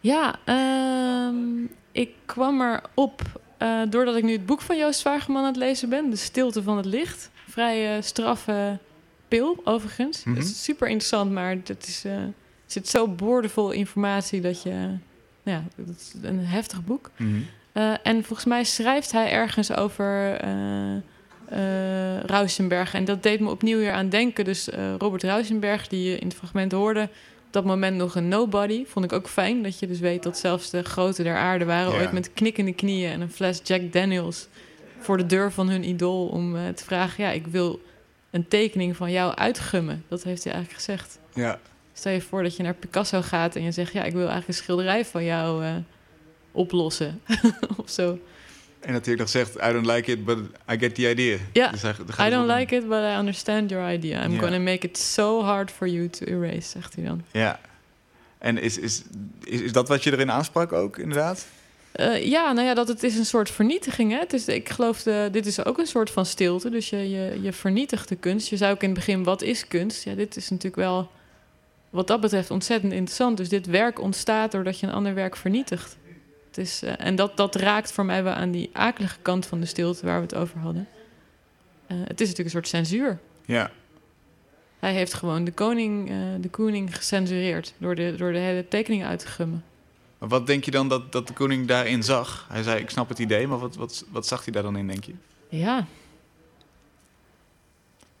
[0.00, 1.36] Ja, ehm,
[1.92, 3.22] ik kwam erop
[3.58, 6.10] eh doordat ik nu het boek van Joost Zwageman aan het lezen ben.
[6.10, 7.30] De Stilte van het Licht.
[7.48, 8.78] Vrij eh, straffe
[9.28, 10.24] pil, overigens.
[10.24, 10.36] Mhm.
[10.36, 12.32] Is super interessant, maar het is, eh, er
[12.66, 14.70] zit zo boordevol informatie dat je...
[15.42, 17.10] nou ja, het is een heftig boek.
[17.72, 22.94] Eh, en volgens mij schrijft hij ergens over eh, Rauschenberg.
[22.94, 24.44] En dat deed me opnieuw weer aan denken.
[24.44, 24.68] Dus
[24.98, 27.02] Robert Rauschenberg, die je in het fragment hoorde...
[27.46, 28.84] op dat moment nog een nobody.
[28.86, 31.64] Vond ik ook fijn dat je dus weet dat zelfs de grote der aarde...
[31.64, 34.48] waren ooit met knikkende knieën en een fles Jack Daniels...
[34.98, 37.24] voor de deur van hun idool om te vragen...
[37.24, 37.80] ja, ik wil
[38.36, 40.04] een tekening van jou uitgummen.
[40.08, 41.18] Dat heeft hij eigenlijk gezegd.
[41.34, 41.58] Ja.
[41.92, 43.92] Stel je voor dat je naar Picasso gaat en je zegt...
[43.92, 45.74] ja, ik wil eigenlijk een schilderij van jou eh,
[46.52, 47.20] oplossen.
[47.76, 48.18] of zo.
[48.80, 50.38] En natuurlijk nog zegt, I don't like it, but
[50.72, 51.36] I get the idea.
[51.52, 54.24] Ja, Dus hij- I don't like it, but I understand your idea.
[54.24, 54.38] I'm Ja.
[54.40, 57.22] gonna make it so hard for you to erase, zegt hij dan.
[57.32, 57.60] Ja.
[58.38, 59.02] En is, is,
[59.44, 61.46] is, is dat wat je erin aansprak ook, inderdaad?
[61.96, 64.12] Eh, ja, nou ja, dat het is een soort vernietiging.
[64.12, 64.18] Hè?
[64.18, 66.70] Het is, ik geloof, de, dit is ook een soort van stilte.
[66.70, 68.48] Dus je, je, je vernietigt de kunst.
[68.48, 70.04] Je zou ook in het begin, wat is kunst?
[70.04, 71.10] Ja, dit is natuurlijk wel,
[71.90, 73.36] wat dat betreft, ontzettend interessant.
[73.36, 75.96] Dus dit werk ontstaat doordat je een ander werk vernietigt.
[76.46, 79.60] Het is, eh, en dat, dat raakt voor mij wel aan die akelige kant van
[79.60, 80.88] de stilte waar we het over hadden.
[81.86, 83.18] Eh, het is natuurlijk een soort censuur.
[83.44, 83.70] Ja.
[84.78, 89.18] Hij heeft gewoon de koning, de koning gecensureerd door de, door de hele tekening uit
[89.18, 89.64] te gummen.
[90.18, 92.46] Wat denk je dan dat, dat de koning daarin zag?
[92.48, 94.86] Hij zei, ik snap het idee, maar wat, wat, wat zag hij daar dan in,
[94.86, 95.12] denk je?
[95.48, 95.86] Ja.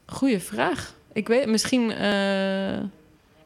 [0.06, 0.94] Goeie vraag.
[1.12, 1.92] Ik weet, misschien.
[1.92, 2.78] eh,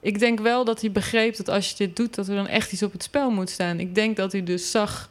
[0.00, 2.72] ik denk wel dat hij begreep dat als je dit doet, dat er dan echt
[2.72, 3.80] iets op het spel moet staan.
[3.80, 5.10] Ik denk dat hij dus zag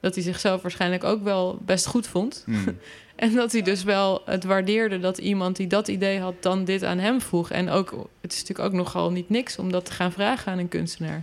[0.00, 2.42] dat hij zichzelf waarschijnlijk ook wel best goed vond.
[2.46, 2.64] Hmm.
[3.16, 6.84] En dat hij dus wel het waardeerde dat iemand die dat idee had, dan dit
[6.84, 7.50] aan hem vroeg.
[7.50, 10.58] En ook, het is natuurlijk ook nogal niet niks om dat te gaan vragen aan
[10.58, 11.22] een kunstenaar.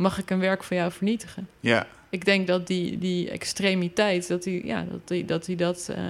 [0.00, 1.48] Mag ik een werk van jou vernietigen?
[1.60, 1.86] Ja.
[2.08, 6.04] Ik denk dat die, die extremiteit, dat hij ja, dat, hij, dat, hij dat eh,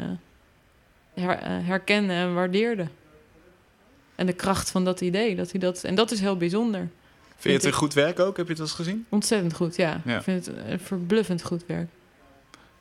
[1.14, 2.86] her- eh, herkende en waardeerde.
[4.14, 5.36] En de kracht van dat idee.
[5.36, 6.88] Dat hij dat, en dat is heel bijzonder.
[7.28, 8.36] Vind je het een goed werk ook?
[8.36, 9.06] Heb je het wel eens gezien?
[9.08, 10.00] Ontzettend goed, ja.
[10.04, 10.16] Ja.
[10.16, 11.88] Ik vind het een verbluffend goed werk.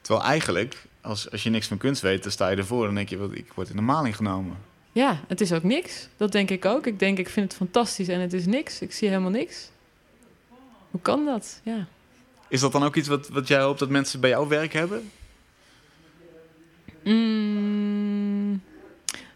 [0.02, 2.86] Terwijl eigenlijk, als, als je niks van kunst weet, dan sta je ervoor.
[2.86, 4.58] Dan denk je, wat, ik word in de maling genomen.
[4.92, 6.08] Ja, het is ook niks.
[6.18, 6.88] Dat denk ik ook.
[6.88, 8.82] Ik denk, ik vind het fantastisch en het is niks.
[8.82, 9.70] Ik zie helemaal niks.
[10.92, 11.62] Hoe kan dat?
[11.64, 11.88] Ja.
[12.48, 15.12] Is dat dan ook iets wat, wat jij hoopt dat mensen bij jouw werk hebben?
[17.04, 18.62] Mm,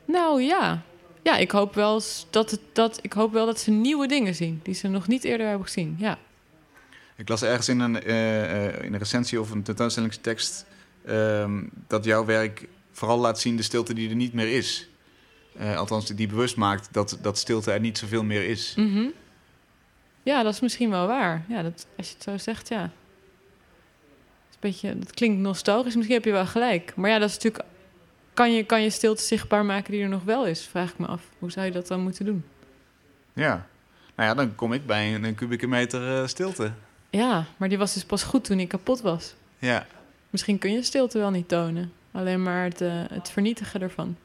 [0.05, 0.83] nou ja.
[1.23, 4.59] Ja, ik hoop, wel dat het, dat, ik hoop wel dat ze nieuwe dingen zien
[4.63, 5.95] die ze nog niet eerder hebben gezien.
[5.99, 6.17] Ja.
[7.15, 10.65] Ik las ergens in een, eh, in een recensie of een tentoonstellingstekst
[11.05, 14.87] ehm, dat jouw werk vooral laat zien de stilte die er niet meer is.
[15.57, 18.73] Eh, althans, die bewust maakt dat, dat stilte er niet zoveel meer is.
[18.77, 19.05] Mhm.
[20.23, 21.45] Ja, dat is misschien wel waar.
[21.47, 22.81] Ja, dat, als je het zo zegt, ja.
[22.81, 22.91] Het
[24.49, 26.93] is een beetje, dat klinkt nostalgisch, misschien heb je wel gelijk.
[26.95, 27.63] Maar ja, dat is natuurlijk.
[28.33, 30.65] Kan je, kan je stilte zichtbaar maken die er nog wel is?
[30.65, 31.29] Vraag ik me af.
[31.39, 32.45] Hoe zou je dat dan moeten doen?
[33.33, 33.67] Ja.
[34.15, 36.71] Nou ja, dan kom ik bij een, een kubieke meter eh, stilte.
[37.09, 39.33] Ja, maar die was dus pas goed toen hij kapot was.
[39.59, 39.85] Ja.
[40.29, 41.93] Misschien kun je stilte wel niet tonen.
[42.11, 44.17] Alleen maar het, eh, het vernietigen ervan.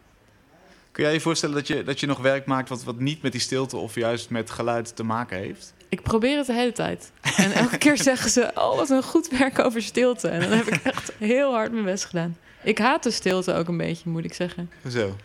[0.92, 3.32] Kun jij je voorstellen dat je, dat je nog werk maakt wat, wat niet met
[3.32, 5.74] die stilte of juist met geluid te maken heeft?
[5.88, 7.12] Ik probeer het de hele tijd.
[7.36, 10.28] En elke keer zeggen ze: Oh, wat een goed werk over stilte.
[10.28, 12.36] En dan heb ik echt heel hard mijn best gedaan.
[12.62, 14.70] Ik haat de stilte ook een beetje, moet ik zeggen.
[14.90, 15.16] Zo.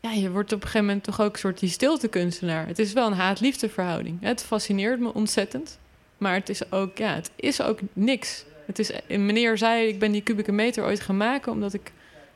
[0.00, 2.66] Ja, je wordt op een gegeven moment toch ook een soort die stiltekunstenaar.
[2.66, 4.18] Het is wel een haat-liefde verhouding.
[4.20, 5.78] Het fascineert me ontzettend.
[6.18, 8.44] Maar het is ook, ja, het is ook niks.
[8.66, 11.52] Het is, een meneer zei, ik ben die kubieke meter ooit gaan maken...
[11.52, 11.92] omdat ik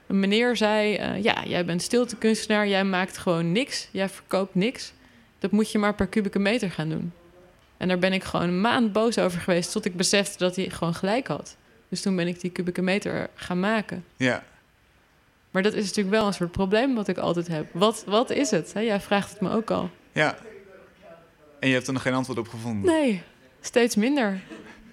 [0.07, 0.95] een meneer zei...
[0.95, 3.89] eh, ja, jij bent stiltekunstenaar, jij maakt gewoon niks.
[3.91, 4.93] Jij verkoopt niks.
[5.39, 7.13] Dat moet je maar per kubieke meter gaan doen.
[7.77, 9.73] En daar ben ik gewoon een maand boos over geweest...
[9.73, 11.57] tot ik besefte dat hij gewoon gelijk had.
[11.89, 14.05] Dus toen ben ik die kubieke meter gaan maken.
[14.17, 14.45] Ja.
[15.51, 17.67] Maar dat is natuurlijk wel een soort probleem wat ik altijd heb.
[17.73, 18.73] Wat, wat is het?
[18.73, 18.81] Hè?
[18.81, 19.91] Jij vraagt het me ook al.
[20.13, 20.37] Ja.
[21.61, 22.93] En je hebt er nog geen antwoord op gevonden?
[22.93, 23.23] Nee,
[23.61, 24.41] steeds minder.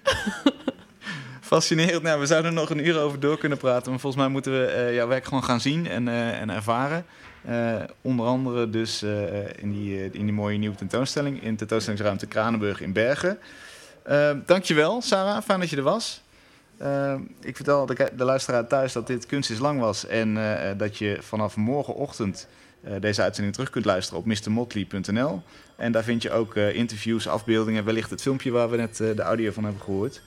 [1.44, 2.02] Fascinerend.
[2.02, 3.90] Nou, we zouden er nog een uur over door kunnen praten.
[3.90, 7.06] Maar volgens mij moeten we eh, jouw werk gewoon gaan zien en, eh, en ervaren.
[7.44, 9.02] Eh, onder andere dus
[9.56, 13.38] in, die, in die mooie nieuwe tentoonstelling in tentoonstellingsruimte Kranenburg in Bergen.
[14.46, 15.42] Dankjewel, Sarah.
[15.42, 16.22] Fijn dat je er was.
[17.40, 20.06] Ik vertel de, de, luisteraar thuis dat dit Kunst is Lang was.
[20.06, 20.38] En
[20.76, 22.48] dat je vanaf morgenochtend
[23.00, 25.42] deze uitzending terug kunt luisteren op mrmotley.nl.
[25.76, 29.52] En daar vind je ook interviews, afbeeldingen, wellicht het filmpje waar we net de audio
[29.52, 30.22] van hebben gehoord.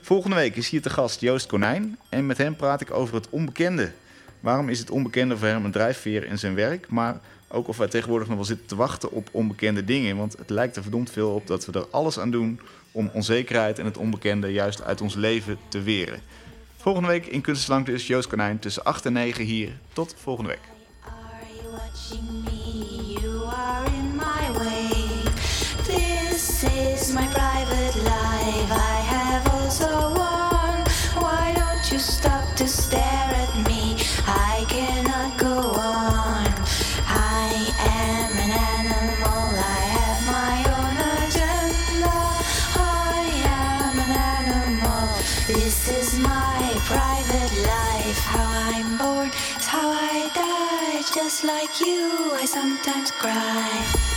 [0.00, 1.98] Volgende week is hier te gast Joost Konijn.
[2.08, 3.92] En met hem praat ik over het onbekende.
[4.40, 6.88] Waarom is het onbekende voor hem een drijfveer in zijn werk?
[6.88, 10.16] Maar ook of wij tegenwoordig nog wel zitten te wachten op onbekende dingen.
[10.16, 12.60] Want het lijkt er verdomd veel op dat we er alles aan doen
[12.92, 16.20] om onzekerheid en het onbekende juist uit ons leven te weren.
[16.76, 19.70] Volgende week in Kunstenslang dus Joost Konijn tussen 8 en 9 hier.
[19.92, 20.74] Tot volgende week.
[51.36, 54.15] Just like you, I sometimes cry.